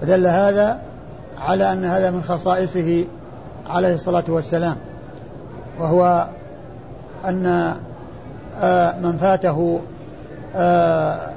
فدل 0.00 0.26
هذا 0.26 0.78
على 1.38 1.72
أن 1.72 1.84
هذا 1.84 2.10
من 2.10 2.22
خصائصه 2.22 3.04
عليه 3.66 3.94
الصلاة 3.94 4.24
والسلام. 4.28 4.76
وهو 5.80 6.26
أن 7.24 7.74
آه، 8.60 8.98
من 8.98 9.16
فاته 9.16 9.80
آه، 10.56 11.30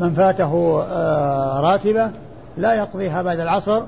من 0.00 0.12
فاته 0.12 0.82
آه، 0.82 1.60
راتبة 1.60 2.10
لا 2.56 2.74
يقضيها 2.74 3.22
بعد 3.22 3.40
العصر 3.40 3.82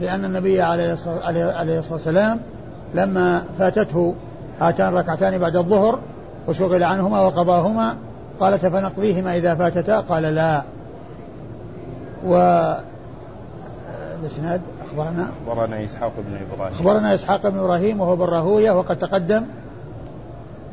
لأن 0.00 0.24
النبي 0.24 0.62
عليه 0.62 0.92
الصلاة 0.92 1.82
والسلام 1.90 2.40
لما 2.94 3.42
فاتته 3.58 4.14
هاتان 4.60 4.94
ركعتان 4.94 5.38
بعد 5.38 5.56
الظهر 5.56 5.98
وشغل 6.48 6.82
عنهما 6.82 7.20
وقضاهما 7.20 7.96
قالت 8.40 8.66
فنقضيهما 8.66 9.36
إذا 9.36 9.54
فاتتا؟ 9.54 10.00
قال 10.00 10.22
لا. 10.22 10.62
و 12.26 12.34
الإسناد 14.22 14.60
أخبرنا. 14.86 15.26
أخبرنا 15.46 15.84
إسحاق 15.84 16.12
بن 16.18 16.36
إبراهيم. 16.36 16.74
أخبرنا 16.74 17.14
إسحاق 17.14 17.48
بن 17.48 17.58
إبراهيم 17.58 18.00
وهو 18.00 18.16
بن 18.16 18.24
راهويه 18.24 18.70
وقد 18.70 18.98
تقدم. 18.98 19.44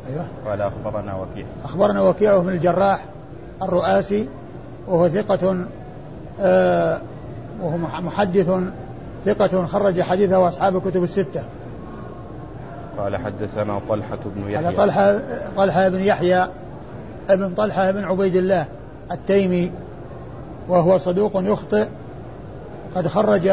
أيوه. 0.10 0.26
قال 0.48 0.62
أخبرنا 0.62 1.16
وكيع. 1.16 1.46
أخبرنا 1.64 2.02
وكيع 2.02 2.38
بن 2.38 2.50
الجراح 2.50 3.06
الرؤاسي 3.62 4.28
وهو 4.88 5.10
ثقة 5.10 5.66
آه 6.42 7.02
وهو 7.62 7.78
محدث 7.78 8.52
ثقة 9.26 9.66
خرج 9.66 10.02
حديثه 10.02 10.48
أصحاب 10.48 10.76
الكتب 10.78 11.04
الستة. 11.04 11.44
قال 12.98 13.18
حدثنا 13.18 13.82
طلحة 13.90 14.20
بن 14.26 14.50
يحيى. 14.50 14.66
قال 14.66 14.78
طلحة 14.78 15.20
طلحة 15.58 15.90
بن 15.90 16.00
يحيى 16.00 16.48
ابن 17.30 17.54
طلحة 17.56 17.92
بن 17.92 18.04
عبيد 18.04 18.36
الله 18.36 18.66
التيمي 19.12 19.72
وهو 20.68 20.98
صدوق 20.98 21.32
يخطئ. 21.36 21.88
قد 22.96 23.08
خرج 23.08 23.48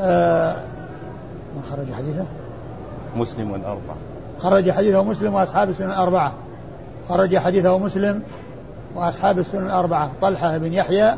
آه 0.00 0.56
من 1.56 1.62
خرج 1.70 1.92
حديثه؟ 1.92 2.24
مسلم 3.16 3.50
والأربعة. 3.50 3.96
خرج 4.38 4.70
حديثه 4.70 5.04
مسلم 5.04 5.34
وأصحاب 5.34 5.70
السنن 5.70 5.90
الأربعة. 5.90 6.32
خرج 7.08 7.38
حديثه 7.38 7.78
مسلم 7.78 8.22
وأصحاب 8.94 9.38
السنن 9.38 9.66
الأربعة 9.66 10.10
طلحة 10.22 10.58
بن 10.58 10.72
يحيى 10.72 11.14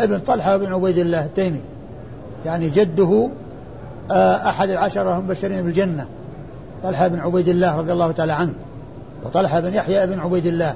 ابن 0.00 0.18
طلحة 0.18 0.56
بن 0.56 0.72
عبيد 0.72 0.98
الله 0.98 1.24
التيمي. 1.24 1.60
يعني 2.46 2.70
جده 2.70 3.28
آه، 4.10 4.48
أحد 4.48 4.68
العشرة 4.68 5.18
المبشرين 5.18 5.62
بالجنة. 5.62 6.06
طلحة 6.82 7.08
بن 7.08 7.20
عبيد 7.20 7.48
الله 7.48 7.76
رضي 7.76 7.92
الله 7.92 8.12
تعالى 8.12 8.32
عنه. 8.32 8.54
وطلحة 9.24 9.60
بن 9.60 9.74
يحيى 9.74 10.02
ابن 10.02 10.18
عبيد 10.18 10.46
الله. 10.46 10.74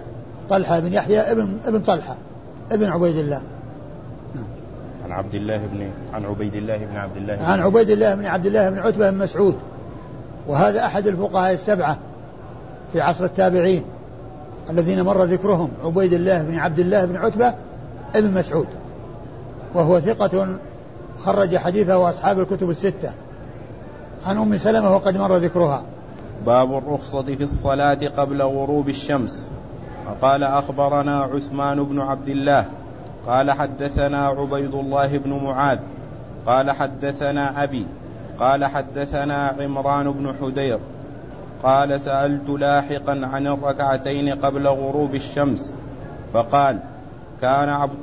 طلحة 0.50 0.80
بن 0.80 0.92
يحيى 0.92 1.20
ابن 1.20 1.58
ابن 1.66 1.80
طلحة. 1.80 2.16
ابن 2.72 2.84
عبيد 2.84 3.16
الله. 3.16 3.42
عن 5.04 5.12
عبد 5.12 5.34
الله 5.34 5.58
بن 5.58 5.90
عن 6.12 6.24
عبيد 6.24 6.54
الله 6.54 6.78
بن 6.78 6.96
عبد 6.96 7.16
الله. 7.16 7.34
بن 7.34 7.42
عن 7.42 7.60
عبيد 7.60 7.90
الله 7.90 8.14
بن 8.14 8.26
عبد 8.26 8.46
الله 8.46 8.70
بن 8.70 8.78
عتبة 8.78 9.10
بن 9.10 9.18
مسعود. 9.18 9.56
وهذا 10.48 10.86
أحد 10.86 11.06
الفقهاء 11.06 11.52
السبعة 11.52 11.98
في 12.92 13.00
عصر 13.00 13.24
التابعين 13.24 13.84
الذين 14.70 15.02
مر 15.02 15.24
ذكرهم 15.24 15.70
عبيد 15.84 16.12
الله 16.12 16.42
بن 16.42 16.54
عبد 16.54 16.78
الله 16.78 17.04
بن 17.04 17.16
عتبة 17.16 17.54
بن 18.14 18.34
مسعود. 18.34 18.66
وهو 19.74 20.00
ثقة 20.00 20.58
خرج 21.24 21.56
حديثه 21.56 22.10
أصحاب 22.10 22.40
الكتب 22.40 22.70
الستة. 22.70 23.12
عن 24.26 24.38
أم 24.38 24.56
سلمة 24.56 24.94
وقد 24.94 25.16
مر 25.16 25.36
ذكرها. 25.36 25.82
باب 26.46 26.78
الرخصة 26.78 27.22
في 27.22 27.42
الصلاة 27.42 28.08
قبل 28.16 28.42
غروب 28.42 28.88
الشمس. 28.88 29.50
وقال 30.08 30.44
أخبرنا 30.44 31.20
عثمان 31.20 31.84
بن 31.84 32.00
عبد 32.00 32.28
الله 32.28 32.64
قال 33.26 33.50
حدثنا 33.50 34.26
عبيد 34.26 34.74
الله 34.74 35.18
بن 35.18 35.44
معاذ 35.44 35.78
قال 36.46 36.70
حدثنا 36.70 37.64
أبي 37.64 37.86
قال 38.40 38.64
حدثنا 38.64 39.54
عمران 39.60 40.12
بن 40.12 40.34
حدير 40.42 40.78
قال 41.62 42.00
سألت 42.00 42.48
لاحقا 42.48 43.20
عن 43.32 43.46
الركعتين 43.46 44.28
قبل 44.28 44.66
غروب 44.66 45.14
الشمس 45.14 45.72
فقال 46.32 46.78
كان 47.40 47.68
عبد 47.68 47.98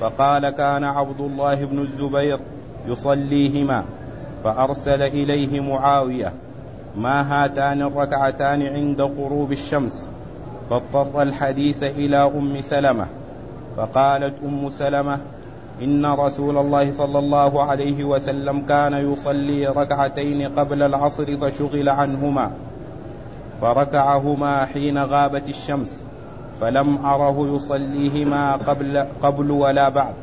فقال 0.00 0.50
كان 0.50 0.84
عبد 0.84 1.20
الله 1.20 1.64
بن 1.64 1.78
الزبير 1.78 2.38
يصليهما 2.86 3.84
فأرسل 4.44 5.02
إليه 5.02 5.60
معاوية 5.60 6.32
ما 6.98 7.44
هاتان 7.44 7.82
الركعتان 7.82 8.62
عند 8.62 9.00
غروب 9.00 9.52
الشمس. 9.52 10.06
فاضطر 10.70 11.22
الحديث 11.22 11.82
إلى 11.82 12.16
أم 12.16 12.60
سلمة. 12.60 13.06
فقالت 13.76 14.34
أم 14.44 14.70
سلمة 14.70 15.18
إن 15.82 16.06
رسول 16.06 16.58
الله 16.58 16.90
صلى 16.90 17.18
الله 17.18 17.62
عليه 17.62 18.04
وسلم 18.04 18.60
كان 18.60 19.12
يصلي 19.12 19.66
ركعتين 19.66 20.42
قبل 20.58 20.82
العصر 20.82 21.36
فشغل 21.36 21.88
عنهما. 21.88 22.50
فركعهما 23.60 24.64
حين 24.64 24.98
غابت 24.98 25.48
الشمس. 25.48 26.02
فلم 26.60 27.06
أره 27.06 27.54
يصليهما 27.54 28.56
قبل 28.56 29.04
قبل 29.22 29.50
ولا 29.50 29.88
بعد. 29.88 30.14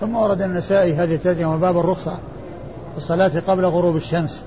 ثم 0.00 0.16
ورد 0.16 0.42
النسائي 0.42 0.94
هذه 0.94 1.14
الترجمة 1.14 1.56
باب 1.56 1.78
الرخصة 1.78 2.18
الصلاة 2.96 3.32
قبل 3.46 3.64
غروب 3.64 3.96
الشمس. 3.96 4.44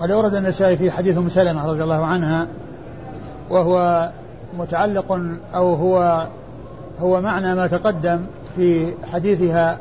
قد 0.00 0.10
ورد 0.10 0.34
النسائي 0.34 0.76
في 0.76 0.90
حديث 0.90 1.18
أم 1.18 1.28
سلمة 1.28 1.66
رضي 1.66 1.82
الله 1.82 2.04
عنها 2.04 2.46
وهو 3.50 4.08
متعلق 4.58 5.20
أو 5.54 5.74
هو 5.74 6.26
هو 7.00 7.20
معنى 7.20 7.54
ما 7.54 7.66
تقدم 7.66 8.20
في 8.56 8.86
حديثها 9.12 9.78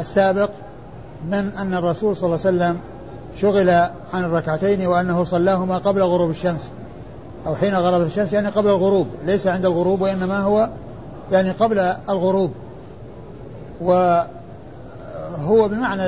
السابق 0.00 0.50
من 1.30 1.50
أن 1.58 1.74
الرسول 1.74 2.16
صلى 2.16 2.24
الله 2.24 2.46
عليه 2.46 2.56
وسلم 2.56 2.78
شغل 3.36 3.70
عن 4.14 4.24
الركعتين 4.24 4.86
وأنه 4.86 5.24
صلاهما 5.24 5.78
قبل 5.78 6.02
غروب 6.02 6.30
الشمس 6.30 6.70
أو 7.46 7.54
حين 7.54 7.74
غربت 7.74 8.06
الشمس 8.06 8.32
يعني 8.32 8.48
قبل 8.48 8.68
الغروب 8.68 9.06
ليس 9.26 9.46
عند 9.46 9.66
الغروب 9.66 10.00
وإنما 10.00 10.38
هو 10.38 10.68
يعني 11.32 11.50
قبل 11.50 11.78
الغروب. 12.08 12.52
وهو 13.80 15.68
بمعنى 15.68 16.02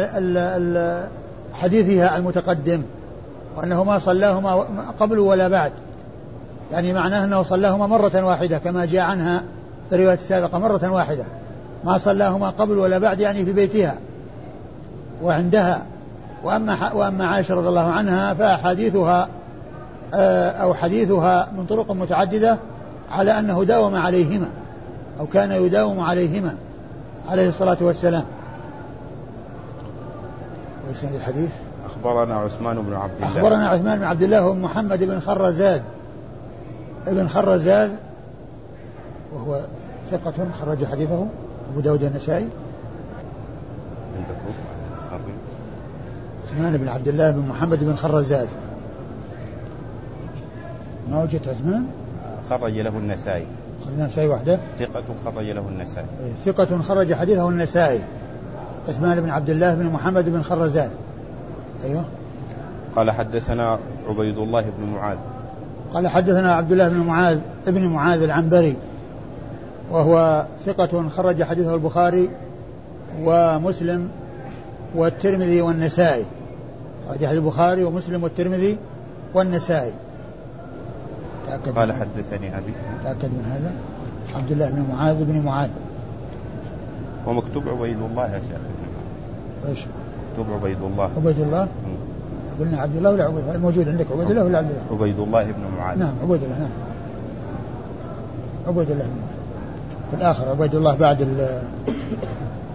حديثها 1.52 2.16
المتقدم. 2.16 2.82
وأنه 3.56 3.84
ما 3.84 3.98
صلاهما 3.98 4.66
قبل 5.00 5.18
ولا 5.18 5.48
بعد. 5.48 5.72
يعني 6.72 6.92
معناه 6.92 7.24
أنه 7.24 7.42
صلاهما 7.42 7.86
مرة 7.86 8.24
واحدة 8.24 8.58
كما 8.58 8.84
جاء 8.84 9.02
عنها 9.02 9.42
في 9.90 9.96
الرواية 9.96 10.14
السابقة 10.14 10.58
مرة 10.58 10.90
واحدة. 10.92 11.24
ما 11.84 11.98
صلاهما 11.98 12.50
قبل 12.50 12.78
ولا 12.78 12.98
بعد 12.98 13.20
يعني 13.20 13.44
في 13.44 13.52
بيتها 13.52 13.94
وعندها. 15.22 15.82
وأما 16.44 16.92
وأما 16.92 17.26
عائشة 17.26 17.54
رضي 17.54 17.68
الله 17.68 17.90
عنها 17.90 18.34
فأحاديثها 18.34 19.28
آه، 20.14 20.50
أو 20.50 20.74
حديثها 20.74 21.48
من 21.56 21.66
طرق 21.66 21.92
متعددة 21.92 22.58
على 23.10 23.38
أنه 23.38 23.64
داوم 23.64 23.94
عليهما 23.94 24.46
أو 25.20 25.26
كان 25.26 25.50
يداوم 25.50 26.00
عليهما 26.00 26.54
عليه 27.28 27.48
الصلاة 27.48 27.76
والسلام. 27.80 28.24
وإسناد 30.88 31.14
الحديث؟ 31.14 31.50
أخبرنا 31.86 32.34
عثمان 32.34 32.82
بن 32.82 32.94
عبد 32.94 33.12
الله. 33.16 33.28
أخبرنا 33.28 33.68
عثمان 33.68 33.98
بن 33.98 34.04
عبد 34.04 34.22
الله 34.22 34.46
ومحمد 34.46 35.04
بن 35.04 35.20
خرزاد. 35.20 35.82
ابن 37.06 37.28
خرزاد 37.28 37.92
وهو 39.34 39.60
ثقة 40.10 40.46
خرج 40.60 40.84
حديثه 40.84 41.26
أبو 41.72 41.80
داود 41.80 42.02
النسائي 42.02 42.48
عثمان 46.46 46.76
بن 46.76 46.88
عبد 46.88 47.08
الله 47.08 47.30
بن 47.30 47.48
محمد 47.48 47.84
بن 47.84 47.94
خرزاد. 47.94 48.48
ما 51.10 51.22
وجدت 51.22 51.48
عثمان؟ 51.48 51.86
خرج 52.50 52.78
له 52.78 52.90
النسائي. 52.90 53.46
خرج 53.84 53.94
النسائي 53.98 54.28
وحده؟ 54.28 54.58
ثقة 54.78 55.04
خرج 55.24 55.50
له 55.50 55.68
النسائي. 55.68 56.06
إيه، 56.20 56.52
ثقة 56.52 56.82
خرج 56.82 57.14
حديثه 57.14 57.48
النسائي. 57.48 58.00
عثمان 58.88 59.20
بن 59.20 59.30
عبد 59.30 59.50
الله 59.50 59.74
بن 59.74 59.86
محمد 59.86 60.24
بن 60.28 60.42
خرزان 60.42 60.90
أيوه. 61.84 62.04
قال 62.96 63.10
حدثنا 63.10 63.78
عبيد 64.08 64.38
الله 64.38 64.60
بن 64.60 64.92
معاذ. 64.94 65.18
قال 65.94 66.08
حدثنا 66.08 66.52
عبد 66.52 66.72
الله 66.72 66.88
بن 66.88 66.96
معاذ 66.96 67.38
ابن 67.66 67.86
معاذ 67.86 68.22
العنبري 68.22 68.76
وهو 69.90 70.46
ثقة 70.66 71.08
خرج 71.08 71.42
حديثه 71.42 71.74
البخاري 71.74 72.30
ومسلم 73.22 74.08
والترمذي 74.94 75.60
والنسائي. 75.60 76.24
خرج 77.08 77.26
حديث 77.26 77.38
البخاري 77.38 77.84
ومسلم 77.84 78.22
والترمذي 78.22 78.78
والنسائي. 79.34 79.92
تأكد 81.46 81.78
قال 81.78 81.92
حدثني 81.92 82.58
أبي. 82.58 82.72
تأكد 83.04 83.24
من 83.24 83.44
هذا؟ 83.52 83.72
عبد 84.38 84.52
الله 84.52 84.70
بن 84.70 84.86
معاذ 84.92 85.24
بن 85.24 85.40
معاذ. 85.40 85.70
ومكتوب 87.26 87.68
عبيد 87.68 87.98
الله 88.10 88.26
يا 88.26 88.40
شيخ. 88.40 88.60
إيش؟ 89.68 89.86
مكتوب 90.38 90.54
عبيد 90.54 90.82
الله 90.82 91.10
عبيد 91.16 91.40
الله 91.40 91.68
قلنا 92.60 92.78
عبد 92.78 92.96
الله 92.96 93.10
ولا 93.10 93.24
عبيد 93.24 93.38
الله 93.38 93.54
الموجود 93.54 93.88
عندك 93.88 94.06
عبيد 94.12 94.30
الله 94.30 94.44
ولا 94.44 94.58
عبد 94.58 94.70
الله؟ 94.70 94.82
عبيد 94.90 95.18
الله 95.18 95.44
بن 95.44 95.62
معاذ. 95.78 95.98
نعم 95.98 96.14
عبيد 96.22 96.42
الله 96.42 96.58
نعم. 96.58 96.70
عبيد 98.66 98.90
الله. 98.90 99.04
بن 99.04 99.10
معاذ 99.10 100.10
في 100.10 100.16
الآخر 100.16 100.48
عبيد 100.48 100.74
الله 100.74 100.94
بعد 100.94 101.28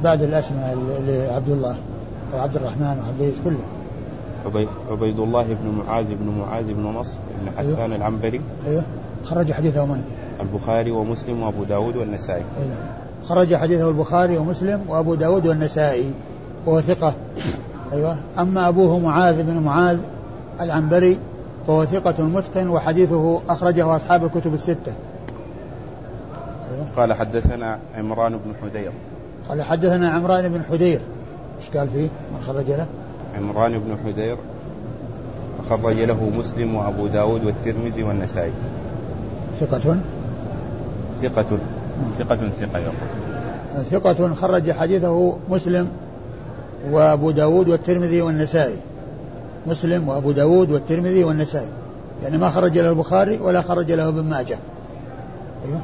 بعد 0.03 0.21
الأسماء 0.21 0.77
لعبد 1.07 1.49
الله 1.49 1.75
وعبد 2.33 2.55
الرحمن 2.55 2.97
وعبد 3.05 3.21
العزيز 3.21 3.41
كله. 3.43 3.65
عبيد 4.91 5.19
الله 5.19 5.43
بن 5.43 5.83
معاذ 5.87 6.05
بن 6.05 6.33
معاذ 6.39 6.73
بن 6.73 6.83
نصر 6.83 7.17
بن 7.41 7.51
حسان 7.57 7.75
أيوه. 7.75 7.95
العنبري. 7.95 8.41
أيوه. 8.67 8.83
خرج 9.25 9.51
حديثه 9.51 9.85
من؟ 9.85 10.01
البخاري 10.41 10.91
ومسلم 10.91 11.43
وأبو 11.43 11.63
داود 11.63 11.95
والنسائي. 11.95 12.43
أيوه. 12.57 12.75
خرج 13.29 13.55
حديثه 13.55 13.89
البخاري 13.89 14.37
ومسلم 14.37 14.81
وأبو 14.87 15.15
داود 15.15 15.47
والنسائي. 15.47 16.11
وهو 16.65 16.81
ثقة. 16.81 17.13
أيوه. 17.93 18.17
أما 18.39 18.67
أبوه 18.67 18.99
معاذ 18.99 19.43
بن 19.43 19.57
معاذ 19.57 19.97
العنبري 20.61 21.19
فهو 21.67 21.85
ثقة 21.85 22.23
متقن 22.23 22.69
وحديثه 22.69 23.41
أخرجه 23.49 23.95
أصحاب 23.95 24.25
الكتب 24.25 24.53
الستة. 24.53 24.93
قال 26.97 27.13
حدثنا 27.13 27.79
عمران 27.95 28.31
بن 28.31 28.53
حدير. 28.63 28.91
قال 29.49 29.61
حدثنا 29.61 30.09
عمران 30.09 30.49
بن 30.49 30.61
حدير. 30.71 30.99
إيش 31.59 31.77
قال 31.77 31.89
فيه؟ 31.89 32.07
من 32.33 32.41
خرج 32.47 32.71
له؟ 32.71 32.87
عمران 33.37 33.79
بن 33.79 33.97
حدير 34.05 34.37
خرج 35.69 35.97
له 35.97 36.31
مسلم 36.37 36.75
وأبو 36.75 37.07
داود 37.07 37.43
والترمذي 37.43 38.03
والنسائي. 38.03 38.51
ثقة. 39.59 39.97
ثقة. 41.21 41.59
ثقة 42.19 42.49
ثقة 42.59 42.79
يقول. 42.79 43.83
ثقة 43.91 44.33
خرج 44.33 44.71
حديثه 44.71 45.37
مسلم 45.49 45.87
وابو 46.89 47.31
داود 47.31 47.69
والترمذي 47.69 48.21
والنسائي. 48.21 48.77
مسلم 49.67 50.09
وابو 50.09 50.31
داود 50.31 50.71
والترمذي 50.71 51.23
والنسائي. 51.23 51.69
يعني 52.23 52.37
ما 52.37 52.49
خرج 52.49 52.77
له 52.77 52.89
البخاري 52.89 53.37
ولا 53.37 53.61
خرج 53.61 53.91
له 53.91 54.07
ابن 54.07 54.23
ماجه. 54.23 54.57
أيوه. 55.65 55.81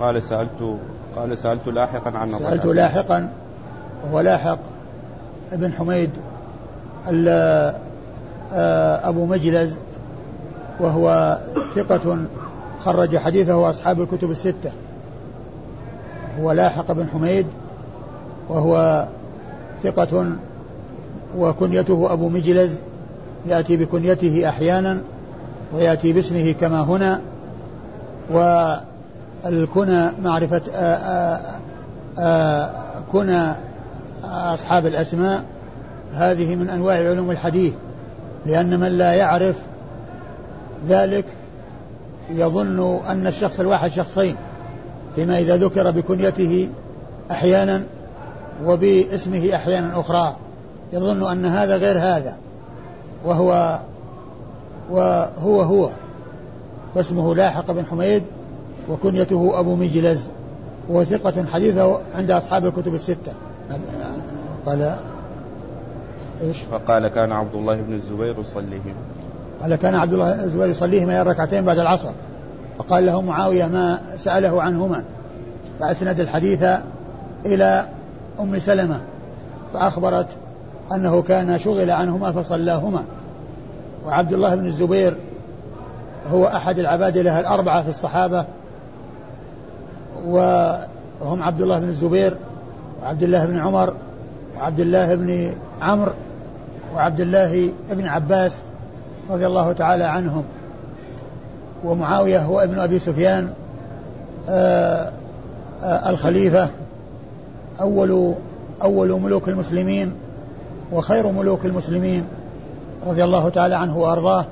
قال 0.00 0.22
سألت 0.22 0.76
قال 1.16 1.38
سألت 1.38 1.68
لاحقا 1.68 2.18
عن 2.18 2.32
سألت 2.32 2.66
لاحقا 2.66 3.32
وهو 4.04 4.20
لاحق 4.20 4.58
ابن 5.52 5.72
حميد 5.72 6.10
آه، 8.52 9.08
أبو 9.08 9.26
مجلز 9.26 9.74
وهو 10.80 11.38
ثقة 11.74 12.18
خرج 12.84 13.16
حديثه 13.16 13.70
أصحاب 13.70 14.00
الكتب 14.00 14.30
الستة. 14.30 14.72
هو 16.40 16.52
لاحق 16.52 16.92
بن 16.92 17.08
حميد 17.08 17.46
وهو 18.48 19.06
ثقة 19.84 20.26
وكنيته 21.38 22.12
أبو 22.12 22.28
مجلز 22.28 22.78
يأتي 23.46 23.76
بكنيته 23.76 24.48
أحيانا 24.48 25.00
ويأتي 25.74 26.12
باسمه 26.12 26.52
كما 26.52 26.80
هنا 26.80 27.20
والكنى 28.30 30.10
معرفة 30.22 30.62
آآ 30.74 31.40
آآ 32.18 32.70
كنى 33.12 33.52
أصحاب 34.24 34.86
الأسماء 34.86 35.44
هذه 36.14 36.56
من 36.56 36.70
أنواع 36.70 36.94
علوم 36.94 37.30
الحديث 37.30 37.72
لأن 38.46 38.80
من 38.80 38.88
لا 38.98 39.12
يعرف 39.12 39.56
ذلك 40.88 41.24
يظن 42.30 43.00
أن 43.08 43.26
الشخص 43.26 43.60
الواحد 43.60 43.90
شخصين 43.90 44.36
فيما 45.16 45.38
إذا 45.38 45.56
ذكر 45.56 45.90
بكنيته 45.90 46.68
أحيانا 47.30 47.82
وباسمه 48.64 49.54
أحيانا 49.54 50.00
أخرى 50.00 50.36
يظن 50.92 51.30
أن 51.30 51.46
هذا 51.46 51.76
غير 51.76 51.98
هذا. 51.98 52.36
وهو 53.24 53.78
وهو 54.90 55.60
هو 55.60 55.88
فاسمه 56.94 57.34
لاحق 57.34 57.70
بن 57.70 57.84
حميد 57.86 58.22
وكنيته 58.88 59.60
أبو 59.60 59.76
مجلز 59.76 60.28
وهو 60.88 61.04
ثقة 61.04 61.44
حديثه 61.52 61.98
عند 62.14 62.30
أصحاب 62.30 62.66
الكتب 62.66 62.94
الستة. 62.94 63.32
قال 64.66 64.96
إيش؟ 66.42 66.56
فقال 66.58 67.08
كان 67.08 67.32
عبد 67.32 67.54
الله 67.54 67.76
بن 67.76 67.92
الزبير 67.92 68.40
يصليهم. 68.40 68.94
قال 69.62 69.74
كان 69.74 69.94
عبد 69.94 70.12
الله 70.12 70.32
بن 70.32 70.44
الزبير 70.44 70.66
يصليهما 70.66 71.22
ركعتين 71.22 71.64
بعد 71.64 71.78
العصر. 71.78 72.10
فقال 72.78 73.06
له 73.06 73.20
معاوية 73.20 73.66
ما 73.66 74.00
سأله 74.18 74.62
عنهما. 74.62 75.04
فأسند 75.80 76.20
الحديث 76.20 76.64
إلى 77.46 77.84
أم 78.40 78.58
سلمة 78.58 79.00
فأخبرت 79.72 80.26
أنه 80.92 81.22
كان 81.22 81.58
شغل 81.58 81.90
عنهما 81.90 82.32
فصلاهما. 82.32 83.04
وعبد 84.06 84.32
الله 84.32 84.54
بن 84.54 84.66
الزبير 84.66 85.16
هو 86.32 86.46
أحد 86.46 86.78
العباد 86.78 87.18
له 87.18 87.40
الأربعة 87.40 87.82
في 87.82 87.88
الصحابة 87.88 88.44
وهم 90.26 91.42
عبد 91.42 91.60
الله 91.60 91.78
بن 91.78 91.88
الزبير 91.88 92.36
وعبد 93.02 93.22
الله 93.22 93.46
بن 93.46 93.58
عمر 93.58 93.94
وعبد 94.56 94.80
الله 94.80 95.14
بن 95.14 95.50
عمرو 95.82 96.12
وعبد 96.94 97.20
الله 97.20 97.72
بن 97.90 98.06
عباس 98.06 98.56
رضي 99.30 99.46
الله 99.46 99.72
تعالى 99.72 100.04
عنهم. 100.04 100.44
ومعاوية 101.84 102.38
هو 102.38 102.60
ابن 102.60 102.78
أبي 102.78 102.98
سفيان 102.98 103.50
آآ 104.48 105.12
آآ 105.82 106.10
الخليفة. 106.10 106.68
أول 107.80 108.34
أول 108.82 109.20
ملوك 109.20 109.48
المسلمين 109.48 110.12
وخير 110.92 111.32
ملوك 111.32 111.66
المسلمين 111.66 112.24
رضي 113.06 113.24
الله 113.24 113.48
تعالى 113.48 113.74
عنه 113.74 113.98
وأرضاه 113.98 114.44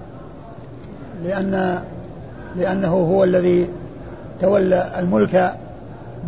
لأن 1.25 1.83
لأنه 2.57 2.95
هو 2.95 3.25
الذي 3.25 3.69
تولى 4.41 4.91
الملك 4.99 5.55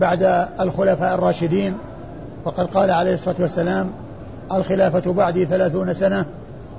بعد 0.01 0.47
الخلفاء 0.61 1.15
الراشدين 1.15 1.75
وقد 2.45 2.67
قال 2.67 2.91
عليه 2.91 3.15
الصلاة 3.15 3.37
والسلام 3.41 3.91
الخلافة 4.53 5.13
بعدي 5.13 5.45
ثلاثون 5.45 5.95
سنة 5.95 6.25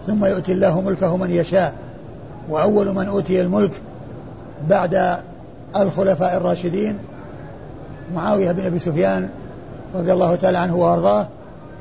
ثم 0.08 0.26
يؤتي 0.26 0.52
الله 0.52 0.82
ملكه 0.82 1.18
من 1.18 1.32
يشاء. 1.32 1.74
وأول 2.50 2.96
من 2.96 3.08
أوتي 3.08 3.42
الملك 3.42 3.72
بعد 4.70 5.18
الخلفاء 5.76 6.38
الراشدين 6.38 6.98
معاوية 8.16 8.52
بن 8.52 8.66
أبي 8.66 8.80
سفيان 8.80 9.30
رضي 9.96 10.14
الله 10.14 10.36
تعالى 10.36 10.58
عنه 10.58 10.76
وأرضاه 10.76 11.28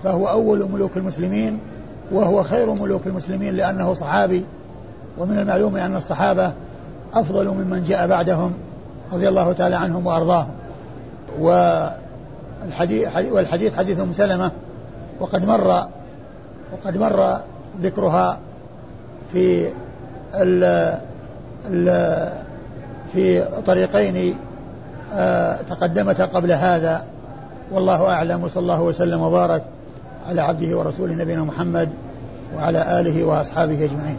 فهو 0.04 0.28
أول 0.28 0.70
ملوك 0.70 0.96
المسلمين 0.96 1.58
وهو 2.12 2.42
خير 2.42 2.74
ملوك 2.74 3.06
المسلمين 3.06 3.56
لأنه 3.56 3.94
صحابي. 3.94 4.44
ومن 5.18 5.38
المعلوم 5.38 5.76
أن 5.76 5.96
الصحابة 5.96 6.52
أفضل 7.14 7.48
ممن 7.48 7.82
جاء 7.82 8.06
بعدهم 8.06 8.52
رضي 9.12 9.28
الله 9.28 9.52
تعالى 9.52 9.76
عنهم 9.76 10.06
وأرضاهم. 10.06 10.50
والحديث, 11.38 13.08
والحديث 13.30 13.76
حديث 13.76 14.00
أم 14.00 14.12
سلمة 14.12 14.50
وقد 15.20 15.44
مر 15.44 15.86
وقد 16.72 16.96
مر 16.96 17.38
ذكرها 17.82 18.38
في 19.32 19.68
ال 20.34 20.64
ال 21.70 22.32
في 23.12 23.44
طريقين 23.66 24.34
آه، 25.12 25.56
تقدمتا 25.62 26.24
قبل 26.24 26.52
هذا. 26.52 27.04
والله 27.70 28.08
أعلم 28.08 28.44
وصلى 28.44 28.62
الله 28.62 28.82
وسلم 28.82 29.20
وبارك 29.20 29.64
على 30.26 30.40
عبده 30.40 30.78
ورسوله 30.78 31.14
نبينا 31.14 31.44
محمد 31.44 31.88
وعلى 32.56 33.00
آله 33.00 33.24
وأصحابه 33.24 33.84
أجمعين. 33.84 34.18